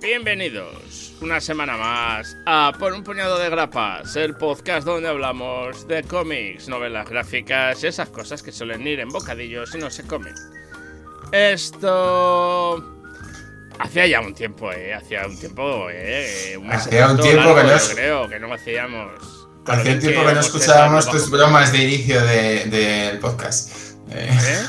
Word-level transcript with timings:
Bienvenidos 0.00 1.12
una 1.20 1.40
semana 1.40 1.76
más 1.76 2.36
a 2.46 2.72
Por 2.78 2.94
un 2.94 3.04
puñado 3.04 3.38
de 3.38 3.50
grapas, 3.50 4.16
el 4.16 4.34
podcast 4.34 4.86
donde 4.86 5.08
hablamos 5.08 5.86
de 5.88 6.02
cómics, 6.04 6.68
novelas 6.68 7.08
gráficas 7.08 7.82
y 7.84 7.88
esas 7.88 8.08
cosas 8.08 8.42
que 8.42 8.50
suelen 8.50 8.86
ir 8.86 9.00
en 9.00 9.10
bocadillos 9.10 9.74
y 9.74 9.78
no 9.78 9.90
se 9.90 10.04
comen. 10.04 10.34
Esto... 11.32 12.96
Hacía 13.78 14.06
ya 14.06 14.20
un 14.20 14.34
tiempo, 14.34 14.70
eh, 14.72 14.92
hacía 14.94 15.26
un 15.26 15.38
tiempo, 15.38 15.88
eh, 15.90 16.54
un 16.58 16.70
Hacía 16.70 17.10
un 17.10 17.18
tiempo 17.20 17.54
que 17.54 17.62
no 17.62 17.78
creo 17.94 18.28
que 18.28 18.38
no 18.40 18.52
hacíamos. 18.52 19.48
Lo 19.66 19.72
Hacía 19.72 19.84
bien 19.84 20.00
tiempo 20.00 20.26
que 20.26 20.34
no 20.34 20.40
escuchábamos 20.40 21.10
tus 21.10 21.30
bajo- 21.30 21.36
bromas 21.44 21.72
de 21.72 21.84
inicio 21.84 22.20
del 22.22 22.70
de, 22.70 22.80
del 23.06 23.18
podcast. 23.20 23.70
Eh, 24.10 24.28
¿Eh? 24.30 24.62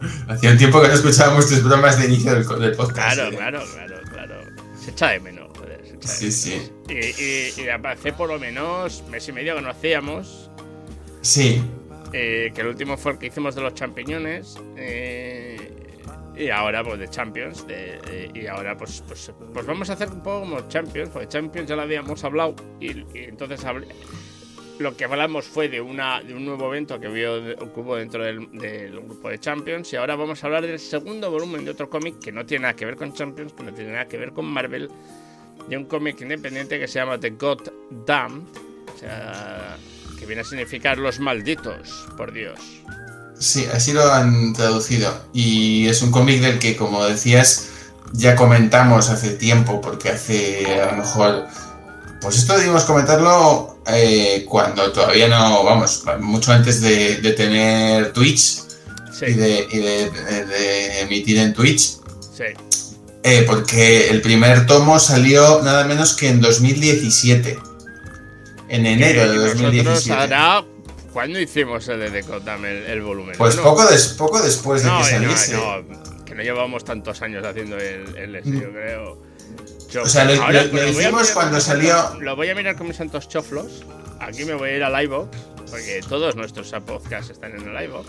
Hacía 0.28 0.50
un 0.50 0.56
tiempo 0.58 0.80
que 0.80 0.88
no 0.88 0.94
escuchábamos 0.94 1.46
tus 1.48 1.62
bromas 1.62 1.98
de 1.98 2.06
inicio 2.06 2.32
del, 2.34 2.46
del 2.60 2.72
podcast. 2.74 3.14
Claro, 3.16 3.30
eh. 3.32 3.36
claro, 3.36 3.62
claro, 3.70 3.94
claro. 3.96 4.03
Se 4.84 4.90
echa 4.90 5.08
de 5.10 5.20
menos, 5.20 5.48
joder, 5.56 5.80
se 5.86 5.94
echa 5.94 6.08
de 6.08 6.14
Sí, 6.14 6.32
sí. 6.32 6.70
menos. 6.88 7.18
Y, 7.18 7.62
y, 7.62 7.64
y 7.66 7.68
hace 7.68 8.12
por 8.12 8.28
lo 8.28 8.38
menos 8.38 9.02
mes 9.10 9.28
y 9.28 9.32
medio 9.32 9.56
que 9.56 9.62
no 9.62 9.70
hacíamos. 9.70 10.50
Sí, 11.22 11.62
eh, 12.12 12.52
que 12.54 12.60
el 12.60 12.66
último 12.68 12.96
fue 12.96 13.12
el 13.12 13.18
que 13.18 13.26
hicimos 13.26 13.54
de 13.54 13.62
los 13.62 13.74
champiñones. 13.74 14.56
eh, 14.76 15.56
y 16.36 16.50
ahora, 16.50 16.82
pues 16.82 16.98
de 16.98 17.08
Champions. 17.08 17.64
de- 17.66 18.30
y 18.34 18.46
ahora, 18.48 18.76
pues, 18.76 19.02
pues, 19.06 19.30
pues 19.52 19.64
vamos 19.66 19.88
a 19.88 19.92
hacer 19.92 20.08
un 20.10 20.20
poco 20.20 20.40
como 20.40 20.68
Champions, 20.68 21.10
porque 21.12 21.28
Champions 21.28 21.68
ya 21.68 21.76
lo 21.76 21.82
habíamos 21.82 22.22
hablado. 22.24 22.56
Y, 22.80 22.90
y 22.90 23.24
entonces 23.28 23.64
lo 24.78 24.96
que 24.96 25.04
hablamos 25.04 25.46
fue 25.46 25.68
de, 25.68 25.80
una, 25.80 26.20
de 26.20 26.34
un 26.34 26.44
nuevo 26.44 26.66
evento 26.68 26.98
que 26.98 27.08
hubo 27.08 27.96
dentro 27.96 28.24
del, 28.24 28.50
del 28.52 29.00
grupo 29.00 29.28
de 29.28 29.38
Champions. 29.38 29.92
Y 29.92 29.96
ahora 29.96 30.16
vamos 30.16 30.42
a 30.42 30.46
hablar 30.46 30.66
del 30.66 30.80
segundo 30.80 31.30
volumen 31.30 31.64
de 31.64 31.70
otro 31.70 31.88
cómic 31.88 32.18
que 32.18 32.32
no 32.32 32.44
tiene 32.44 32.62
nada 32.62 32.74
que 32.74 32.84
ver 32.84 32.96
con 32.96 33.12
Champions, 33.12 33.52
que 33.52 33.62
no 33.62 33.72
tiene 33.72 33.92
nada 33.92 34.06
que 34.06 34.16
ver 34.16 34.32
con 34.32 34.46
Marvel. 34.46 34.90
De 35.68 35.76
un 35.76 35.84
cómic 35.84 36.20
independiente 36.20 36.78
que 36.78 36.88
se 36.88 36.98
llama 36.98 37.18
The 37.18 37.30
God 37.30 37.62
Damned. 38.06 38.48
O 38.94 38.98
sea, 38.98 39.76
que 40.18 40.26
viene 40.26 40.42
a 40.42 40.44
significar 40.44 40.98
los 40.98 41.20
malditos, 41.20 42.06
por 42.16 42.32
Dios. 42.32 42.58
sí, 43.38 43.66
así 43.72 43.92
lo 43.92 44.12
han 44.12 44.52
traducido. 44.52 45.12
Y 45.32 45.86
es 45.88 46.02
un 46.02 46.10
cómic 46.10 46.40
del 46.40 46.58
que, 46.58 46.76
como 46.76 47.04
decías, 47.04 47.70
ya 48.12 48.36
comentamos 48.36 49.10
hace 49.10 49.30
tiempo, 49.34 49.80
porque 49.80 50.10
hace 50.10 50.80
a 50.80 50.92
lo 50.92 50.98
mejor. 50.98 51.46
Pues 52.24 52.38
esto 52.38 52.56
debimos 52.58 52.84
comentarlo 52.84 53.78
eh, 53.86 54.44
cuando 54.48 54.90
todavía 54.92 55.28
no, 55.28 55.62
vamos, 55.62 56.02
mucho 56.20 56.52
antes 56.52 56.80
de, 56.80 57.16
de 57.18 57.32
tener 57.32 58.12
Twitch 58.12 58.62
Sí, 59.12 59.26
y, 59.28 59.34
de, 59.34 59.68
y 59.70 59.78
de- 59.78 61.00
emitir 61.02 61.38
en 61.38 61.54
Twitch. 61.54 61.98
sí. 62.36 62.44
Eh, 63.26 63.44
porque 63.46 64.08
el 64.10 64.20
primer 64.20 64.66
tomo 64.66 64.98
salió 64.98 65.62
nada 65.62 65.84
menos 65.84 66.14
que 66.14 66.28
en 66.28 66.42
2017. 66.42 67.58
En 68.68 68.84
enero 68.84 69.20
de 69.30 69.34
Y 69.36 69.38
nosotros 69.38 69.62
2017. 69.62 70.12
hará- 70.12 70.64
¿Cuándo 71.12 71.38
hicimos 71.40 71.88
el 71.88 72.12
de 72.12 72.20
Gotham, 72.22 72.64
el, 72.66 72.82
el 72.84 73.00
volumen? 73.02 73.34
Pues 73.38 73.56
poco, 73.56 73.86
des- 73.86 74.08
poco 74.08 74.40
después 74.42 74.82
de 74.82 74.88
no, 74.90 74.96
que 74.98 75.04
no, 75.04 75.08
saliese. 75.10 75.54
no, 75.54 76.24
que 76.24 76.34
no 76.34 76.42
llevamos 76.42 76.84
tantos 76.84 77.22
años 77.22 77.46
haciendo 77.46 77.78
el, 77.78 78.14
el 78.16 78.42
yo 78.44 78.70
creo. 78.72 79.22
Yo- 79.94 80.02
O 80.02 80.08
sea, 80.08 80.24
lo- 80.24 80.34
lo- 80.34 80.50
lo 80.64 80.70
voy 80.72 80.80
a 80.80 80.88
hicimos 80.88 81.30
cuando 81.30 81.60
salió- 81.60 82.18
Lo 82.20 82.34
voy 82.34 82.48
a 82.50 82.54
mirar 82.56 82.74
con 82.76 82.88
mis 82.88 82.96
santos 82.96 83.28
choflos. 83.28 83.84
Aquí 84.20 84.44
me 84.44 84.54
voy 84.54 84.70
a 84.70 84.76
ir 84.76 84.82
al 84.82 85.04
iVoox, 85.04 85.28
porque 85.70 86.00
todos 86.08 86.34
nuestros 86.34 86.72
podcasts 86.84 87.30
están 87.30 87.52
en 87.54 87.68
el 87.68 87.84
iVoox. 87.84 88.06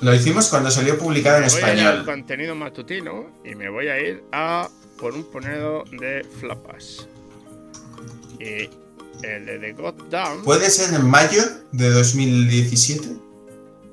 Lo 0.00 0.14
hicimos 0.14 0.46
cuando 0.48 0.70
salió 0.70 0.96
publicado 0.98 1.38
en 1.38 1.48
voy 1.48 1.54
a 1.54 1.58
ir 1.58 1.64
al 1.64 1.78
español. 1.78 2.04
contenido 2.04 2.54
matutino 2.54 3.26
y 3.44 3.54
me 3.56 3.68
voy 3.68 3.88
a 3.88 3.98
ir 3.98 4.22
a 4.32 4.68
por 4.98 5.14
un 5.14 5.24
puñado 5.24 5.82
de 5.90 6.24
flapas. 6.40 7.08
Y 8.38 8.68
el 9.26 9.46
de 9.46 9.58
The 9.58 9.72
Gotham. 9.72 10.44
¿Puede 10.44 10.70
ser 10.70 10.94
en 10.94 11.04
mayo 11.06 11.42
de 11.72 11.90
2017? 11.90 13.08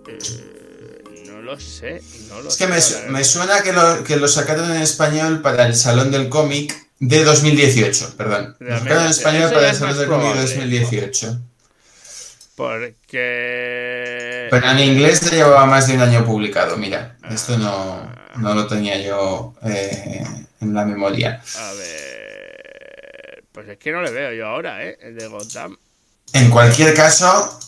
Eh, 0.07 1.03
no 1.27 1.41
lo 1.41 1.59
sé, 1.59 2.01
no 2.29 2.41
lo 2.41 2.49
Es 2.49 2.55
sé. 2.55 2.65
que 2.65 2.71
me 3.09 3.23
suena 3.23 3.61
que 3.63 3.71
lo, 3.73 4.03
que 4.03 4.17
lo 4.17 4.27
sacaron 4.27 4.69
en 4.71 4.81
español 4.81 5.41
para 5.41 5.65
el 5.65 5.75
Salón 5.75 6.11
del 6.11 6.29
Cómic 6.29 6.75
de 7.01 7.23
2018, 7.23 8.13
perdón. 8.15 8.55
Lo 8.59 8.67
Realmente, 8.67 8.89
sacaron 8.89 9.03
en 9.05 9.09
español 9.11 9.51
para 9.51 9.73
Cómic 9.73 9.95
de 9.95 10.05
probable. 10.05 10.41
2018. 10.41 11.39
Porque. 12.55 14.47
Pero 14.51 14.69
en 14.69 14.79
inglés 14.79 15.21
ya 15.21 15.31
llevaba 15.31 15.65
más 15.65 15.87
de 15.87 15.95
un 15.95 16.01
año 16.01 16.23
publicado, 16.25 16.77
mira. 16.77 17.17
Esto 17.29 17.57
no, 17.57 18.11
no 18.35 18.53
lo 18.53 18.67
tenía 18.67 18.97
yo 19.01 19.55
eh, 19.63 20.23
en 20.61 20.73
la 20.73 20.85
memoria. 20.85 21.41
A 21.57 21.73
ver. 21.73 23.43
Pues 23.51 23.67
es 23.67 23.77
que 23.77 23.91
no 23.91 24.01
le 24.01 24.11
veo 24.11 24.31
yo 24.33 24.47
ahora, 24.47 24.83
¿eh? 24.85 24.97
El 25.01 25.15
de 25.17 25.27
Gotham. 25.27 25.75
En 26.33 26.49
cualquier 26.49 26.93
caso, 26.93 27.59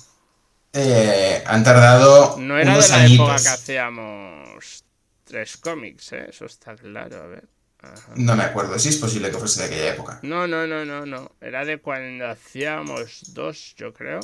eh, 0.74 1.44
han 1.46 1.64
tardado 1.64 2.38
No 2.38 2.58
era 2.60 2.72
unos 2.72 2.88
de 2.90 2.98
la 2.98 3.04
añitos. 3.04 3.28
época 3.30 3.42
que 3.42 3.50
hacíamos 3.50 4.84
tres 5.24 5.58
cómics, 5.58 6.14
¿eh? 6.14 6.28
Eso 6.30 6.46
está 6.46 6.76
claro, 6.76 7.24
a 7.24 7.28
ver. 7.28 7.44
Ajá. 7.84 8.14
No 8.16 8.36
me 8.36 8.44
acuerdo, 8.44 8.80
si 8.80 8.90
es 8.90 8.98
posible 8.98 9.30
que 9.30 9.38
fuese 9.38 9.60
de 9.62 9.66
aquella 9.68 9.94
época. 9.94 10.20
No, 10.24 10.48
no, 10.48 10.66
no, 10.66 10.86
no, 10.86 11.06
no. 11.06 11.32
Era 11.42 11.66
de 11.66 11.80
cuando 11.80 12.28
hacíamos 12.28 13.34
dos, 13.34 13.76
yo 13.78 13.94
creo. 13.94 14.20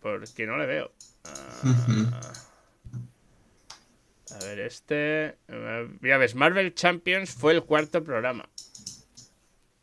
Porque 0.00 0.46
no 0.46 0.56
le 0.56 0.66
veo. 0.66 0.92
Ah. 1.24 2.20
A 4.40 4.44
ver, 4.44 4.60
este. 4.60 5.26
eh, 5.48 5.88
Ya 6.02 6.18
ves, 6.18 6.34
Marvel 6.34 6.74
Champions 6.74 7.30
fue 7.30 7.52
el 7.52 7.62
cuarto 7.64 8.02
programa. 8.02 8.48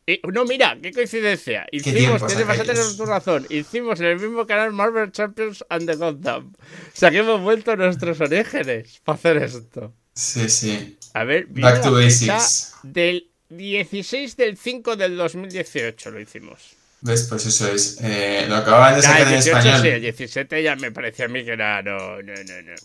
Y, 0.05 0.19
no, 0.33 0.45
mira, 0.45 0.77
qué 0.81 0.91
coincidencia. 0.91 1.67
Hicimos, 1.71 2.21
tienes- 2.25 2.97
tu 2.97 3.05
razón. 3.05 3.45
Hicimos 3.50 4.00
en 4.00 4.07
el 4.07 4.19
mismo 4.19 4.45
canal 4.47 4.73
Marvel 4.73 5.11
Champions 5.11 5.63
and 5.69 5.85
the 5.88 5.95
Gotham. 5.95 6.53
O 6.53 6.91
sea 6.94 7.11
que 7.11 7.19
hemos 7.19 7.39
vuelto 7.41 7.71
a 7.71 7.75
nuestros 7.75 8.19
orígenes 8.19 9.00
para 9.05 9.16
hacer 9.16 9.38
esto. 9.38 9.94
Sí, 10.13 10.50
sí. 10.50 10.97
A 11.13 11.23
ver, 11.23 11.45
Back 11.49 11.81
to 11.81 11.91
basics. 11.91 12.73
Del 12.83 13.27
16 13.49 14.38
del 14.38 14.57
5 14.57 14.95
del 14.95 15.17
2018 15.17 16.11
lo 16.11 16.19
hicimos. 16.19 16.59
¿Ves? 17.01 17.23
Pues 17.27 17.45
eso 17.47 17.67
es. 17.72 17.97
Eh, 18.01 18.45
lo 18.47 18.57
acababan 18.57 18.95
de 18.95 19.01
sacar 19.01 19.23
en 19.23 19.29
18 19.29 19.57
español. 19.57 19.81
sí, 19.81 19.88
el 19.88 20.01
17 20.01 20.63
ya 20.63 20.75
me 20.75 20.91
parecía 20.91 21.25
a 21.25 21.27
mí 21.29 21.44
que 21.44 21.51
era. 21.53 21.81
No, 21.81 21.97
no, 22.21 22.33
no, 22.33 22.61
no. 22.61 22.75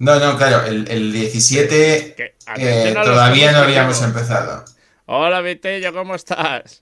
No, 0.00 0.18
no, 0.18 0.36
claro, 0.36 0.66
el, 0.66 0.88
el 0.90 1.12
17 1.12 2.14
Que- 2.16 2.34
eh, 2.56 2.92
todavía 2.92 3.52
no 3.52 3.58
habíamos 3.58 4.02
empezado. 4.02 4.64
Hola, 5.06 5.40
Vitello, 5.42 5.92
¿cómo 5.92 6.14
estás? 6.16 6.81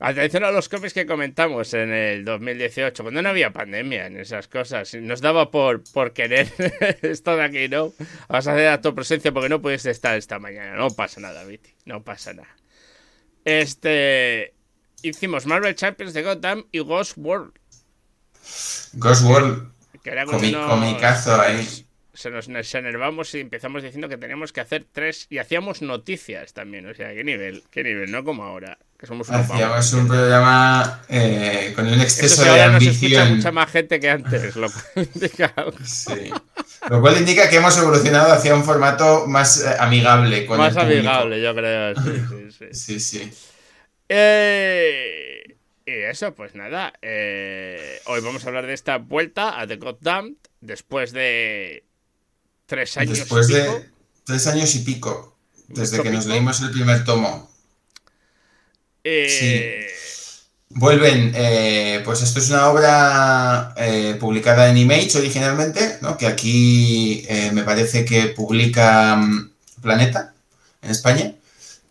Atención 0.00 0.44
a 0.44 0.52
los 0.52 0.68
cómics 0.68 0.94
que 0.94 1.06
comentamos 1.06 1.74
en 1.74 1.92
el 1.92 2.24
2018, 2.24 3.02
cuando 3.02 3.20
no 3.20 3.28
había 3.30 3.52
pandemia 3.52 4.06
en 4.06 4.16
esas 4.18 4.46
cosas. 4.46 4.94
Nos 4.94 5.20
daba 5.20 5.50
por, 5.50 5.82
por 5.92 6.12
querer 6.12 6.48
estar 7.02 7.40
aquí, 7.40 7.68
¿no? 7.68 7.92
Vas 8.28 8.46
a 8.46 8.52
hacer 8.52 8.68
a 8.68 8.80
tu 8.80 8.94
presencia 8.94 9.32
porque 9.32 9.48
no 9.48 9.60
puedes 9.60 9.84
estar 9.86 10.16
esta 10.16 10.38
mañana. 10.38 10.76
No 10.76 10.88
pasa 10.90 11.20
nada, 11.20 11.42
Viti. 11.44 11.74
No 11.84 12.04
pasa 12.04 12.32
nada. 12.32 12.54
Este. 13.44 14.54
Hicimos 15.02 15.46
Marvel 15.46 15.74
Champions 15.74 16.12
de 16.14 16.22
Gotham 16.22 16.64
y 16.72 16.80
Ghost 16.80 17.14
World. 17.16 17.52
Ghost 18.94 19.24
World, 19.24 19.72
Que 20.02 20.10
era 20.10 20.24
comi- 20.26 20.52
nos- 20.52 20.68
comicazo 20.70 21.40
ahí. 21.40 21.66
se 22.14 22.30
nos, 22.30 22.48
nos 22.48 22.74
enervamos 22.74 23.32
y 23.34 23.40
empezamos 23.40 23.82
diciendo 23.82 24.08
que 24.08 24.16
teníamos 24.16 24.52
que 24.52 24.60
hacer 24.60 24.86
tres 24.90 25.26
y 25.30 25.38
hacíamos 25.38 25.82
noticias 25.82 26.52
también. 26.52 26.86
O 26.86 26.94
sea, 26.94 27.14
qué 27.14 27.22
nivel, 27.24 27.62
qué 27.70 27.84
nivel, 27.84 28.10
no 28.10 28.24
como 28.24 28.42
ahora, 28.44 28.78
que 28.98 29.06
somos 29.06 29.28
unos 29.28 29.42
Hacíamos 29.42 29.70
vagos. 29.70 29.92
un 29.92 30.08
programa 30.08 31.02
eh, 31.08 31.72
con 31.76 31.86
un 31.86 31.94
Eso 31.94 32.02
exceso 32.02 32.42
de 32.42 32.50
ahora 32.50 32.66
nos 32.72 32.82
ambición. 32.82 33.36
mucha 33.36 33.52
más 33.52 33.70
gente 33.70 34.00
que 34.00 34.10
antes, 34.10 34.56
lo 34.56 34.68
cual 34.94 35.08
indica. 35.14 35.54
Sí. 35.84 36.30
Lo 36.90 37.00
cual 37.00 37.16
indica 37.18 37.48
que 37.48 37.56
hemos 37.56 37.76
evolucionado 37.78 38.32
hacia 38.32 38.54
un 38.54 38.64
formato 38.64 39.26
más 39.28 39.60
eh, 39.62 39.70
amigable 39.78 40.46
con 40.46 40.58
más 40.58 40.72
el 40.74 40.80
amigable, 40.80 41.40
yo 41.40 41.54
creo. 41.54 41.94
Sí, 41.94 42.10
sí, 42.50 42.50
sí. 42.50 42.66
Sí, 42.72 43.00
sí. 43.00 43.32
Eh, 44.08 45.56
y 45.86 45.92
eso, 45.92 46.34
pues 46.34 46.54
nada. 46.54 46.92
hoy 47.02 48.20
vamos 48.20 48.44
a 48.44 48.48
hablar 48.48 48.66
de 48.66 48.74
esta 48.74 48.98
vuelta 48.98 49.60
a 49.60 49.66
The 49.66 49.76
Goddamned 49.76 50.36
después 50.60 51.12
de 51.12 51.84
tres 52.66 52.96
años 52.96 53.18
Después 53.18 53.48
y 53.48 53.54
de 53.54 53.60
pico. 53.62 53.82
tres 54.24 54.46
años 54.48 54.74
y 54.74 54.80
pico, 54.80 55.38
desde 55.68 56.02
que 56.02 56.10
nos 56.10 56.26
leímos 56.26 56.60
el 56.62 56.72
primer 56.72 57.04
tomo. 57.04 57.48
Eh, 59.10 59.86
Vuelven, 60.70 61.32
eh, 61.34 62.02
pues 62.04 62.22
esto 62.22 62.40
es 62.40 62.50
una 62.50 62.68
obra 62.68 63.74
eh, 63.76 64.16
publicada 64.20 64.68
en 64.68 64.76
Image 64.76 65.16
originalmente, 65.16 65.98
¿no? 66.02 66.18
que 66.18 66.26
aquí 66.26 67.26
me 67.52 67.62
parece 67.62 68.04
que 68.04 68.26
publica 68.26 69.16
mm, 69.16 69.50
Planeta 69.80 70.34
en 70.82 70.90
España 70.90 71.34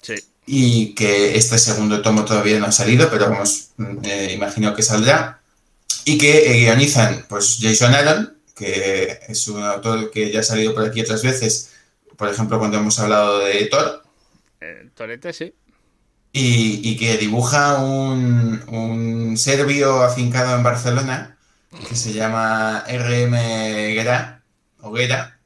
sí. 0.02 0.14
y 0.46 0.94
que 0.94 1.36
este 1.36 1.58
segundo 1.58 2.02
tomo 2.02 2.24
todavía 2.24 2.60
no 2.60 2.68
ha 2.68 2.72
salido, 2.72 3.10
pero 3.10 3.30
vamos, 3.30 3.72
mm, 3.78 4.06
imagino 4.30 4.76
que 4.76 4.84
saldrá. 4.84 5.42
Y 6.06 6.18
que 6.18 6.54
guionizan 6.54 7.26
pues 7.28 7.58
Jason 7.60 7.94
Aaron, 7.94 8.38
que 8.56 9.20
es 9.28 9.48
un 9.48 9.64
autor 9.64 10.12
que 10.12 10.32
ya 10.32 10.42
ha 10.42 10.44
salido 10.44 10.74
por 10.74 10.86
aquí 10.86 11.02
otras 11.02 11.24
veces, 11.24 11.72
por 12.16 12.30
ejemplo 12.30 12.60
cuando 12.60 12.78
hemos 12.78 12.98
hablado 13.00 13.40
de 13.40 13.66
Thor, 13.66 14.04
Torete, 14.96 15.34
sí. 15.34 15.54
Y, 16.32 16.82
y 16.90 16.98
que 16.98 17.18
dibuja 17.18 17.78
un, 17.84 18.64
un 18.68 19.38
serbio 19.38 20.04
afincado 20.04 20.56
en 20.56 20.64
Barcelona 20.64 21.38
que 21.88 21.96
se 21.96 22.14
llama 22.14 22.86
RM 22.88 23.34
Guerra, 23.94 24.44
o 24.80 24.92
Guerra. 24.92 25.40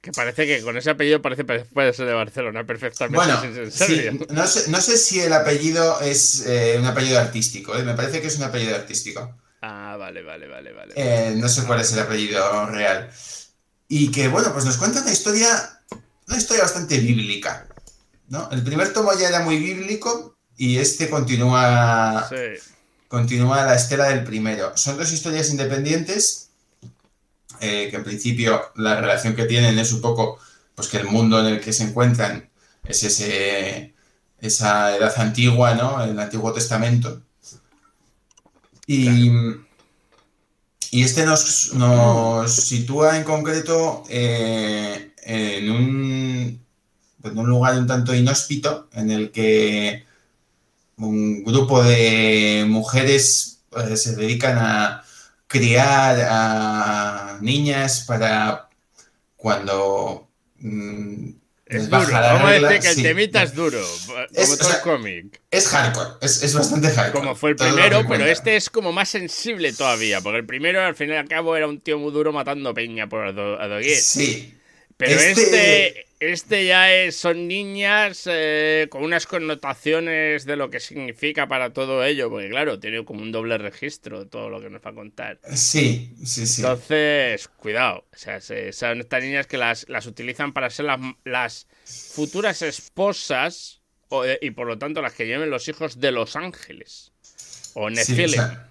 Que 0.00 0.12
parece 0.12 0.46
que 0.46 0.62
con 0.62 0.76
ese 0.78 0.90
apellido 0.90 1.20
parece 1.20 1.44
puede 1.44 1.92
ser 1.92 2.06
de 2.06 2.14
Barcelona 2.14 2.64
perfectamente. 2.64 3.16
Bueno, 3.16 3.40
sin 3.40 3.70
sí, 3.70 4.08
no, 4.30 4.46
sé, 4.46 4.70
no 4.70 4.80
sé 4.80 4.96
si 4.96 5.20
el 5.20 5.32
apellido 5.32 6.00
es 6.00 6.46
eh, 6.46 6.76
un 6.78 6.86
apellido 6.86 7.18
artístico, 7.18 7.76
¿eh? 7.76 7.82
me 7.82 7.94
parece 7.94 8.20
que 8.20 8.28
es 8.28 8.36
un 8.38 8.44
apellido 8.44 8.74
artístico. 8.74 9.36
Ah, 9.60 9.96
vale, 9.98 10.22
vale, 10.22 10.46
vale, 10.46 10.72
vale. 10.72 10.94
Eh, 10.96 11.34
no 11.36 11.48
sé 11.50 11.64
cuál 11.64 11.80
es 11.80 11.92
el 11.92 11.98
apellido 12.00 12.66
real. 12.66 13.10
Y 13.88 14.10
que, 14.10 14.28
bueno, 14.28 14.52
pues 14.54 14.64
nos 14.64 14.78
cuenta 14.78 15.02
una 15.02 15.12
historia, 15.12 15.82
una 16.28 16.38
historia 16.38 16.62
bastante 16.62 16.98
bíblica. 16.98 17.68
¿No? 18.30 18.48
El 18.50 18.62
primer 18.62 18.92
tomo 18.94 19.12
ya 19.12 19.28
era 19.28 19.40
muy 19.40 19.58
bíblico 19.58 20.36
y 20.56 20.78
este 20.78 21.10
continúa, 21.10 22.26
Sí. 22.30 22.62
continúa 23.08 23.66
la 23.66 23.74
estela 23.74 24.06
del 24.08 24.24
primero. 24.24 24.74
Son 24.76 24.96
dos 24.96 25.12
historias 25.12 25.50
independientes 25.50 26.48
eh, 27.60 27.88
que 27.90 27.96
en 27.96 28.04
principio 28.04 28.62
la 28.76 28.98
relación 28.98 29.34
que 29.36 29.44
tienen 29.44 29.78
es 29.78 29.92
un 29.92 30.00
poco 30.00 30.38
pues 30.74 30.88
que 30.88 30.96
el 30.96 31.06
mundo 31.06 31.38
en 31.40 31.46
el 31.46 31.60
que 31.60 31.74
se 31.74 31.82
encuentran 31.84 32.48
es 32.84 33.02
ese, 33.04 33.94
esa 34.40 34.96
edad 34.96 35.12
antigua, 35.18 35.74
¿no? 35.74 36.02
El 36.02 36.18
Antiguo 36.18 36.52
Testamento. 36.54 37.20
Y, 38.86 39.30
y 40.90 41.02
este 41.04 41.26
nos, 41.26 41.74
nos 41.74 42.50
sitúa 42.52 43.16
en 43.18 43.24
concreto 43.24 44.04
eh, 44.08 45.12
en, 45.22 45.70
un, 45.70 46.59
en 47.24 47.38
un 47.38 47.48
lugar 47.48 47.78
un 47.78 47.86
tanto 47.86 48.14
inhóspito 48.14 48.88
en 48.94 49.10
el 49.10 49.30
que 49.30 50.04
un 50.96 51.44
grupo 51.44 51.82
de 51.82 52.64
mujeres 52.68 53.60
eh, 53.76 53.96
se 53.96 54.16
dedican 54.16 54.58
a 54.58 55.04
criar 55.46 56.26
a 56.30 57.38
niñas 57.40 58.04
para 58.06 58.68
cuando 59.36 60.28
mm, 60.58 61.28
Es 61.66 61.74
les 61.74 61.84
duro. 61.90 61.98
baja 62.02 62.20
la 62.20 62.32
Vamos 62.34 62.48
a 62.48 62.52
regla, 62.52 62.68
decir 62.68 62.82
que 62.82 63.00
el 63.00 63.02
temita 63.02 63.42
es 63.42 63.54
duro. 63.54 63.80
Como 64.06 64.18
Es- 64.34 64.58
todo 64.58 64.68
sea, 64.70 64.80
cómic. 64.82 65.40
Es 65.50 65.68
hardcore, 65.68 66.10
es, 66.20 66.42
es 66.42 66.54
bastante 66.54 66.90
hardcore. 66.90 67.20
Como 67.24 67.34
fue 67.34 67.50
el 67.50 67.56
primero, 67.56 68.02
pero 68.08 68.26
este 68.26 68.56
es 68.56 68.68
como 68.70 68.92
más 68.92 69.08
sensible 69.08 69.72
todavía. 69.72 70.20
Porque 70.20 70.38
el 70.38 70.46
primero, 70.46 70.84
al 70.84 70.94
fin 70.94 71.10
y 71.10 71.14
al 71.16 71.28
cabo, 71.28 71.56
era 71.56 71.66
un 71.66 71.80
tío 71.80 71.98
muy 71.98 72.12
duro 72.12 72.32
matando 72.32 72.74
peña 72.74 73.08
por 73.08 73.24
a 73.24 73.28
a 73.30 73.68
doquier. 73.68 73.96
Sí. 73.96 74.54
Pero 74.96 75.18
Este- 75.18 75.42
este, 75.42 76.06
este, 76.20 76.66
ya 76.66 76.92
es, 76.94 77.16
son 77.16 77.48
niñas 77.48 78.24
eh, 78.30 78.88
con 78.90 79.02
unas 79.04 79.26
connotaciones 79.26 80.44
de 80.46 80.56
lo 80.56 80.70
que 80.70 80.80
significa 80.80 81.48
para 81.48 81.72
todo 81.72 82.04
ello. 82.04 82.30
Porque 82.30 82.50
claro, 82.50 82.78
tiene 82.80 83.04
como 83.04 83.22
un 83.22 83.32
doble 83.32 83.58
registro 83.58 84.28
todo 84.28 84.50
lo 84.50 84.60
que 84.60 84.70
nos 84.70 84.82
va 84.84 84.90
a 84.90 84.94
contar. 84.94 85.40
Sí, 85.54 86.14
sí, 86.24 86.46
sí. 86.46 86.62
Entonces, 86.62 87.48
cuidado. 87.48 88.06
O 88.12 88.16
sea, 88.16 88.40
se- 88.40 88.72
son 88.72 89.00
estas 89.00 89.22
niñas 89.22 89.46
que 89.46 89.56
las, 89.58 89.88
las 89.88 90.06
utilizan 90.06 90.52
para 90.52 90.68
ser 90.70 90.86
las, 90.86 91.00
las 91.24 91.68
futuras 92.12 92.62
esposas 92.62 93.82
o, 94.08 94.24
eh, 94.24 94.38
y 94.42 94.50
por 94.50 94.66
lo 94.66 94.78
tanto 94.78 95.00
las 95.02 95.14
que 95.14 95.26
lleven 95.26 95.50
los 95.50 95.68
hijos 95.68 96.00
de 96.00 96.12
los 96.12 96.36
ángeles. 96.36 97.12
O 97.74 97.90
Sí, 97.92 98.24
o 98.24 98.28
Nephilim. 98.28 98.28
sea, 98.28 98.68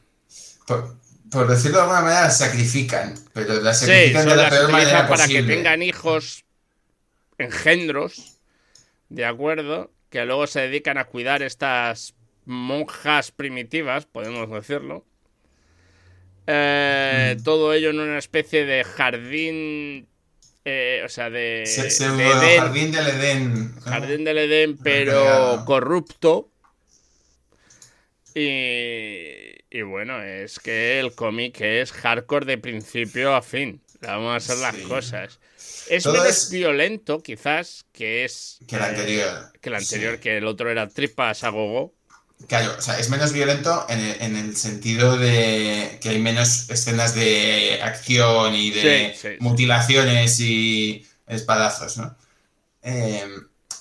por, 0.67 0.97
por 1.31 1.47
decirlo 1.49 1.77
de 1.77 1.83
alguna 1.83 2.01
manera, 2.01 2.21
las 2.23 2.37
sacrifican, 2.39 3.15
pero 3.33 3.61
las 3.61 3.79
Sí, 3.79 3.87
sacrifican 3.87 4.21
son 4.21 4.29
de 4.29 4.37
la 4.37 4.43
las 4.43 4.49
peor 4.49 4.71
manera 4.71 5.07
para 5.07 5.25
posible. 5.25 5.31
que 5.31 5.43
tengan 5.43 5.81
hijos, 5.81 6.45
engendros, 7.39 8.37
¿de 9.09 9.25
acuerdo? 9.25 9.91
Que 10.11 10.25
luego 10.25 10.45
se 10.47 10.61
dedican 10.61 10.97
a 10.99 11.05
cuidar 11.05 11.41
estas 11.41 12.13
monjas 12.45 13.31
primitivas, 13.31 14.05
podemos 14.05 14.49
decirlo. 14.51 15.05
Eh, 16.47 17.35
Mm. 17.37 17.43
Todo 17.43 17.73
ello 17.73 17.89
en 17.91 17.99
una 17.99 18.17
especie 18.17 18.65
de 18.65 18.83
jardín, 18.83 20.07
eh, 20.65 21.03
o 21.05 21.09
sea, 21.09 21.29
de, 21.29 21.63
Se- 21.67 21.89
se- 21.91 22.09
de 22.09 22.27
Edén, 22.27 22.59
jardín 22.59 22.91
del 22.91 23.07
Edén. 23.07 23.75
jardín 23.81 24.23
del 24.23 24.37
Edén, 24.39 24.77
pero 24.77 25.63
corrupto. 25.65 26.49
Y, 28.35 29.55
y 29.69 29.81
bueno, 29.81 30.21
es 30.23 30.59
que 30.59 30.99
el 30.99 31.13
cómic 31.13 31.59
es 31.61 31.91
hardcore 31.91 32.45
de 32.45 32.57
principio 32.57 33.35
a 33.35 33.41
fin. 33.41 33.81
Vamos 34.01 34.33
a 34.33 34.35
hacer 34.37 34.57
las 34.57 34.75
Sí. 34.75 34.83
cosas. 34.83 35.39
Es 35.89 36.03
Todo 36.03 36.13
menos 36.13 36.27
es- 36.29 36.49
violento, 36.51 37.21
quizás, 37.21 37.85
que 37.91 38.23
es. 38.25 38.59
Que 38.67 38.75
el 38.77 38.81
eh, 38.81 38.85
anterior. 38.85 39.51
que 39.61 39.69
el 39.69 39.75
anterior, 39.75 40.13
Sí. 40.15 40.19
que 40.21 40.37
el 40.37 40.45
otro 40.45 40.69
era 40.69 40.87
tripas 40.87 41.43
a 41.43 41.49
gogo. 41.49 41.93
Claro, 42.47 42.73
o 42.77 42.81
sea, 42.81 42.97
es 42.97 43.09
menos 43.09 43.33
violento 43.33 43.85
en 43.89 43.99
el, 43.99 44.21
en 44.21 44.35
el 44.37 44.55
sentido 44.55 45.17
de 45.17 45.99
que 46.01 46.09
hay 46.09 46.19
menos 46.19 46.69
escenas 46.69 47.13
de 47.13 47.81
acción 47.83 48.55
y 48.55 48.71
de 48.71 49.13
Sí, 49.21 49.27
mutilaciones 49.39 50.39
y 50.39 51.05
espadazos, 51.27 51.97
¿no? 51.97 52.15
Eh, 52.81 53.27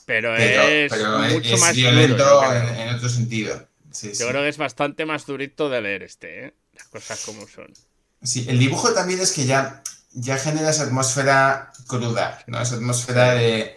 Pero, 0.06 0.34
pero 0.36 0.62
es 0.62 0.90
pero 0.92 1.18
mucho 1.20 1.54
es 1.54 1.60
más 1.60 1.76
violento 1.76 2.16
duro, 2.24 2.52
en, 2.52 2.74
en 2.74 2.94
otro 2.96 3.08
sentido. 3.08 3.68
Yo 4.02 4.28
creo 4.28 4.42
que 4.42 4.48
es 4.48 4.56
bastante 4.58 5.06
más 5.06 5.24
durito 5.26 5.68
de 5.68 5.80
leer 5.80 6.02
este, 6.02 6.46
¿eh? 6.46 6.54
Las 6.74 6.88
cosas 6.88 7.20
como 7.24 7.46
son. 7.46 7.72
Sí, 8.22 8.44
el 8.48 8.58
dibujo 8.58 8.92
también 8.92 9.20
es 9.20 9.32
que 9.32 9.44
ya, 9.46 9.82
ya 10.20 10.36
genera 10.38 10.70
esa 10.70 10.84
atmósfera 10.84 11.72
cruda, 11.86 12.42
¿no? 12.46 12.60
Esa 12.60 12.76
atmósfera 12.76 13.34
de, 13.34 13.76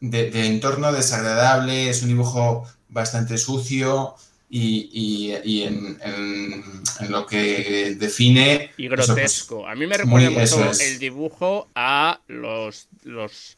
de- 0.00 0.30
de 0.30 0.46
entorno 0.46 0.92
desagradable, 0.92 1.90
es 1.90 2.02
un 2.02 2.08
dibujo 2.08 2.66
bastante 2.88 3.38
sucio 3.38 4.14
y, 4.48 4.90
y- 4.92 5.36
y 5.44 5.62
en, 5.62 5.98
en- 6.02 6.64
en 7.00 7.10
lo 7.12 7.26
que 7.26 7.94
define... 7.98 8.70
Y 8.76 8.86
eso, 8.86 8.96
pues, 8.96 9.06
grotesco. 9.06 9.66
a 9.68 9.74
mí 9.74 9.86
me 9.86 9.96
recuerda 9.96 10.30
mucho 10.30 10.70
es. 10.70 10.80
el 10.80 10.98
dibujo 10.98 11.68
a 11.74 12.20
los 12.28 12.88
los, 13.04 13.56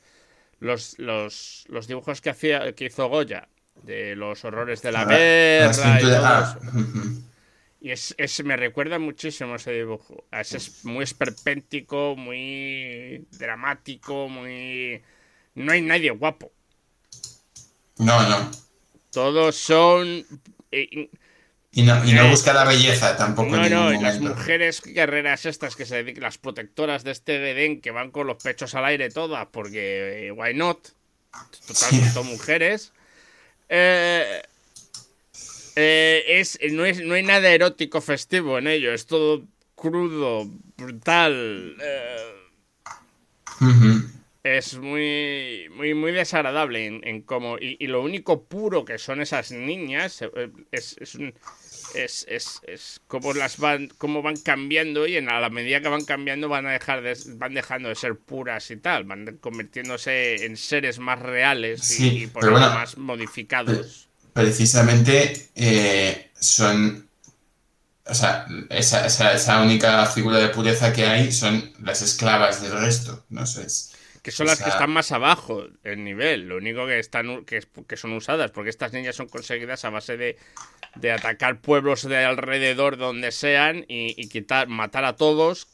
los, 0.60 0.94
los, 0.98 1.64
los 1.68 1.86
dibujos 1.86 2.20
que 2.20 2.30
hacía 2.30 2.72
que 2.74 2.86
hizo 2.86 3.08
Goya 3.08 3.48
de 3.82 4.14
los 4.16 4.44
horrores 4.44 4.82
de 4.82 4.92
la 4.92 5.04
las 5.04 5.08
guerra 5.08 5.98
y 5.98 6.02
todo 6.02 6.16
ah, 6.24 6.58
eso. 6.60 6.72
Y 7.84 7.90
es, 7.90 8.14
es- 8.16 8.44
me 8.44 8.56
recuerda 8.56 8.98
muchísimo 8.98 9.56
ese 9.56 9.72
dibujo. 9.72 10.24
A 10.30 10.40
Ese 10.42 10.58
es 10.58 10.84
muy 10.84 11.02
esperpéntico, 11.04 12.14
muy 12.16 13.26
dramático, 13.32 14.28
muy... 14.28 15.02
No 15.54 15.72
hay 15.72 15.82
nadie 15.82 16.10
guapo. 16.12 16.52
No, 17.98 18.28
no. 18.28 18.50
Todos 19.10 19.56
son... 19.56 20.24
eh, 20.70 21.10
Y 21.72 21.82
no, 21.82 22.04
y 22.04 22.12
no 22.12 22.26
Eh, 22.26 22.30
busca 22.30 22.52
la 22.52 22.64
belleza 22.64 23.16
tampoco 23.16 23.56
No, 23.56 23.64
en 23.66 23.72
no, 23.72 23.92
y 23.92 23.98
las 23.98 24.20
mujeres 24.20 24.82
guerreras 24.82 25.44
estas 25.46 25.74
que 25.76 25.86
se 25.86 25.96
dedican, 25.96 26.22
las 26.22 26.38
protectoras 26.38 27.02
de 27.04 27.10
este 27.12 27.50
Edén 27.50 27.80
que 27.80 27.90
van 27.90 28.10
con 28.10 28.26
los 28.26 28.42
pechos 28.42 28.74
al 28.74 28.84
aire 28.84 29.10
todas, 29.10 29.48
porque 29.50 30.28
eh, 30.28 30.32
why 30.32 30.54
not? 30.54 30.78
Total, 31.66 31.90
Sí. 31.90 32.00
son 32.12 32.26
mujeres. 32.28 32.92
Eh, 33.68 34.42
eh, 35.76 36.24
es, 36.26 36.58
no, 36.72 36.84
es, 36.84 37.00
no 37.02 37.14
hay 37.14 37.22
nada 37.22 37.50
erótico 37.50 38.00
festivo 38.00 38.58
en 38.58 38.66
ello, 38.66 38.92
es 38.92 39.06
todo 39.06 39.44
crudo, 39.74 40.46
brutal. 40.76 41.76
eh, 41.82 42.16
es 44.44 44.76
muy, 44.76 45.68
muy, 45.74 45.94
muy 45.94 46.10
desagradable 46.12 46.86
en, 46.86 47.06
en 47.06 47.22
cómo. 47.22 47.58
Y, 47.58 47.76
y 47.78 47.86
lo 47.86 48.02
único 48.02 48.42
puro 48.44 48.84
que 48.84 48.98
son 48.98 49.20
esas 49.20 49.52
niñas 49.52 50.20
eh, 50.22 50.50
es, 50.72 50.96
es, 50.98 51.14
un- 51.14 51.32
es, 51.94 52.26
es, 52.28 53.00
cómo 53.06 53.34
las 53.34 53.58
van, 53.58 53.88
cómo 53.98 54.20
van 54.22 54.36
cambiando 54.36 55.06
y 55.06 55.16
en, 55.16 55.28
a 55.28 55.38
la 55.40 55.48
medida 55.50 55.80
que 55.80 55.88
van 55.88 56.04
cambiando 56.04 56.48
van 56.48 56.66
a 56.66 56.72
dejar 56.72 57.02
de, 57.02 57.16
van 57.36 57.54
dejando 57.54 57.88
de 57.88 57.94
ser 57.94 58.16
puras 58.16 58.70
y 58.72 58.76
tal, 58.78 59.04
van 59.04 59.38
convirtiéndose 59.40 60.44
en 60.44 60.56
seres 60.56 60.98
más 60.98 61.20
reales 61.20 61.88
y- 61.92 61.94
Sí, 61.94 62.22
y, 62.24 62.26
por 62.26 62.42
ello 62.44 62.52
bueno, 62.52 62.70
más 62.74 62.98
modificados. 62.98 64.08
Precisamente 64.32 65.50
eh, 65.54 66.30
son 66.38 67.08
o 68.04 68.14
sea, 68.14 68.46
esa, 68.68 69.06
esa, 69.06 69.62
única 69.62 70.04
figura 70.06 70.38
de 70.38 70.48
pureza 70.48 70.92
que 70.92 71.06
hay 71.06 71.30
son 71.30 71.72
las 71.80 72.02
esclavas 72.02 72.60
del 72.60 72.72
resto, 72.72 73.24
¿no? 73.30 73.46
sé 73.46 73.66
que 74.22 74.30
son 74.30 74.46
las 74.46 74.62
que 74.62 74.70
están 74.70 74.90
más 74.90 75.10
abajo 75.10 75.64
el 75.82 76.04
nivel, 76.04 76.48
lo 76.48 76.56
único 76.56 76.86
que 76.86 77.00
están 77.00 77.44
que, 77.44 77.60
que, 77.88 77.96
son 77.96 78.12
usadas, 78.12 78.52
porque 78.52 78.70
estas 78.70 78.92
niñas 78.92 79.16
son 79.16 79.28
conseguidas 79.28 79.84
a 79.84 79.90
base 79.90 80.16
de, 80.16 80.38
de 80.94 81.10
atacar 81.10 81.60
pueblos 81.60 82.02
de 82.08 82.24
alrededor 82.24 82.96
donde 82.96 83.32
sean 83.32 83.84
y, 83.88 84.28
quitar, 84.28 84.68
matar 84.68 85.04
a 85.04 85.16
todos 85.16 85.66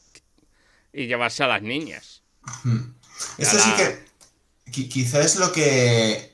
y 0.91 1.05
llevarse 1.05 1.43
a 1.43 1.47
las 1.47 1.61
niñas. 1.61 2.23
Esto 3.37 3.59
sí 3.59 3.69
que 4.71 4.89
quizás 4.89 5.25
es 5.25 5.35
lo 5.35 5.51
que 5.51 6.28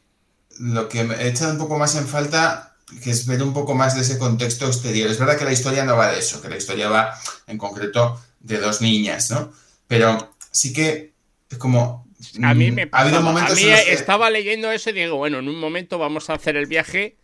lo 0.60 0.90
que 0.90 1.02
he 1.02 1.28
echado 1.28 1.52
un 1.52 1.58
poco 1.58 1.78
más 1.78 1.96
en 1.96 2.08
falta 2.08 2.76
que 3.04 3.12
es 3.12 3.26
ver 3.26 3.42
un 3.42 3.54
poco 3.54 3.74
más 3.74 3.96
de 3.96 4.02
ese 4.02 4.18
contexto 4.18 4.68
exterior. 4.68 5.10
Es 5.10 5.20
verdad 5.20 5.38
que 5.38 5.46
la 5.46 5.52
historia 5.52 5.84
no 5.86 5.98
va 5.98 6.12
de 6.12 6.20
eso, 6.20 6.42
que 6.42 6.50
la 6.50 6.58
historia 6.58 6.90
va 6.90 7.20
en 7.48 7.58
concreto 7.58 8.22
de 8.40 8.60
dos 8.60 8.82
niñas, 8.82 9.32
¿no? 9.32 9.52
Pero 9.88 10.36
sí 10.52 10.72
que 10.72 11.14
es 11.50 11.58
como... 11.58 12.06
A 12.42 12.54
mí 12.54 12.72
me 12.72 12.88
ha 12.92 13.02
habido 13.02 13.22
momentos 13.22 13.54
a 13.54 13.56
mí 13.56 13.68
estaba 13.88 14.30
leyendo 14.30 14.72
eso 14.72 14.90
y 14.90 14.94
digo, 14.94 15.18
bueno, 15.18 15.40
en 15.40 15.50
un 15.50 15.60
momento 15.60 15.98
vamos 15.98 16.30
a 16.30 16.34
hacer 16.34 16.56
el 16.56 16.66
viaje 16.66 17.18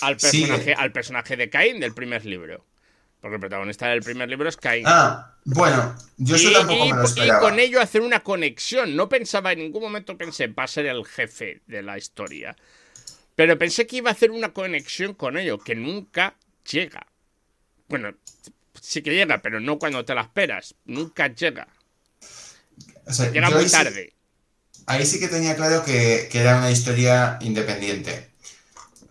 al 0.00 0.16
personaje, 0.16 0.74
al 0.74 0.92
personaje 0.92 1.36
de 1.36 1.48
Cain 1.48 1.80
del 1.80 1.94
primer 1.94 2.26
libro. 2.26 2.64
Porque 3.24 3.36
el 3.36 3.40
protagonista 3.40 3.88
del 3.88 4.02
primer 4.02 4.28
libro 4.28 4.50
es 4.50 4.58
Cain. 4.58 4.84
Ah, 4.86 5.34
bueno, 5.46 5.96
yo 6.18 6.36
eso 6.36 6.52
tampoco 6.52 6.84
me 6.84 6.94
lo 6.94 7.04
esperaba. 7.04 7.38
Y 7.38 7.42
con 7.42 7.58
ello 7.58 7.80
hacer 7.80 8.02
una 8.02 8.20
conexión. 8.20 8.94
No 8.94 9.08
pensaba, 9.08 9.52
en 9.52 9.60
ningún 9.60 9.80
momento 9.80 10.18
pensé, 10.18 10.48
va 10.48 10.64
a 10.64 10.68
ser 10.68 10.84
el 10.84 11.06
jefe 11.06 11.62
de 11.66 11.82
la 11.82 11.96
historia. 11.96 12.54
Pero 13.34 13.58
pensé 13.58 13.86
que 13.86 13.96
iba 13.96 14.10
a 14.10 14.12
hacer 14.12 14.30
una 14.30 14.52
conexión 14.52 15.14
con 15.14 15.38
ello, 15.38 15.56
que 15.58 15.74
nunca 15.74 16.34
llega. 16.70 17.06
Bueno, 17.88 18.12
sí 18.78 19.00
que 19.00 19.14
llega, 19.14 19.40
pero 19.40 19.58
no 19.58 19.78
cuando 19.78 20.04
te 20.04 20.14
la 20.14 20.20
esperas. 20.20 20.74
Nunca 20.84 21.28
llega. 21.28 21.66
llega 23.32 23.48
muy 23.48 23.70
tarde. 23.70 24.12
ahí 24.84 25.06
sí 25.06 25.18
que 25.18 25.28
tenía 25.28 25.56
claro 25.56 25.82
que, 25.82 26.28
era 26.30 26.58
una 26.58 26.70
historia 26.70 27.38
independiente. 27.40 28.32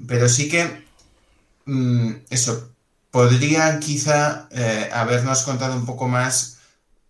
Pero 0.08 0.29
sí 0.29 0.50
que. 0.50 0.84
Mm, 1.65 2.13
eso. 2.29 2.73
Podrían 3.13 3.79
quizá 3.79 4.48
eh, 4.50 4.89
habernos 4.91 5.43
contado 5.43 5.75
un 5.75 5.86
poco 5.86 6.08
más 6.08 6.58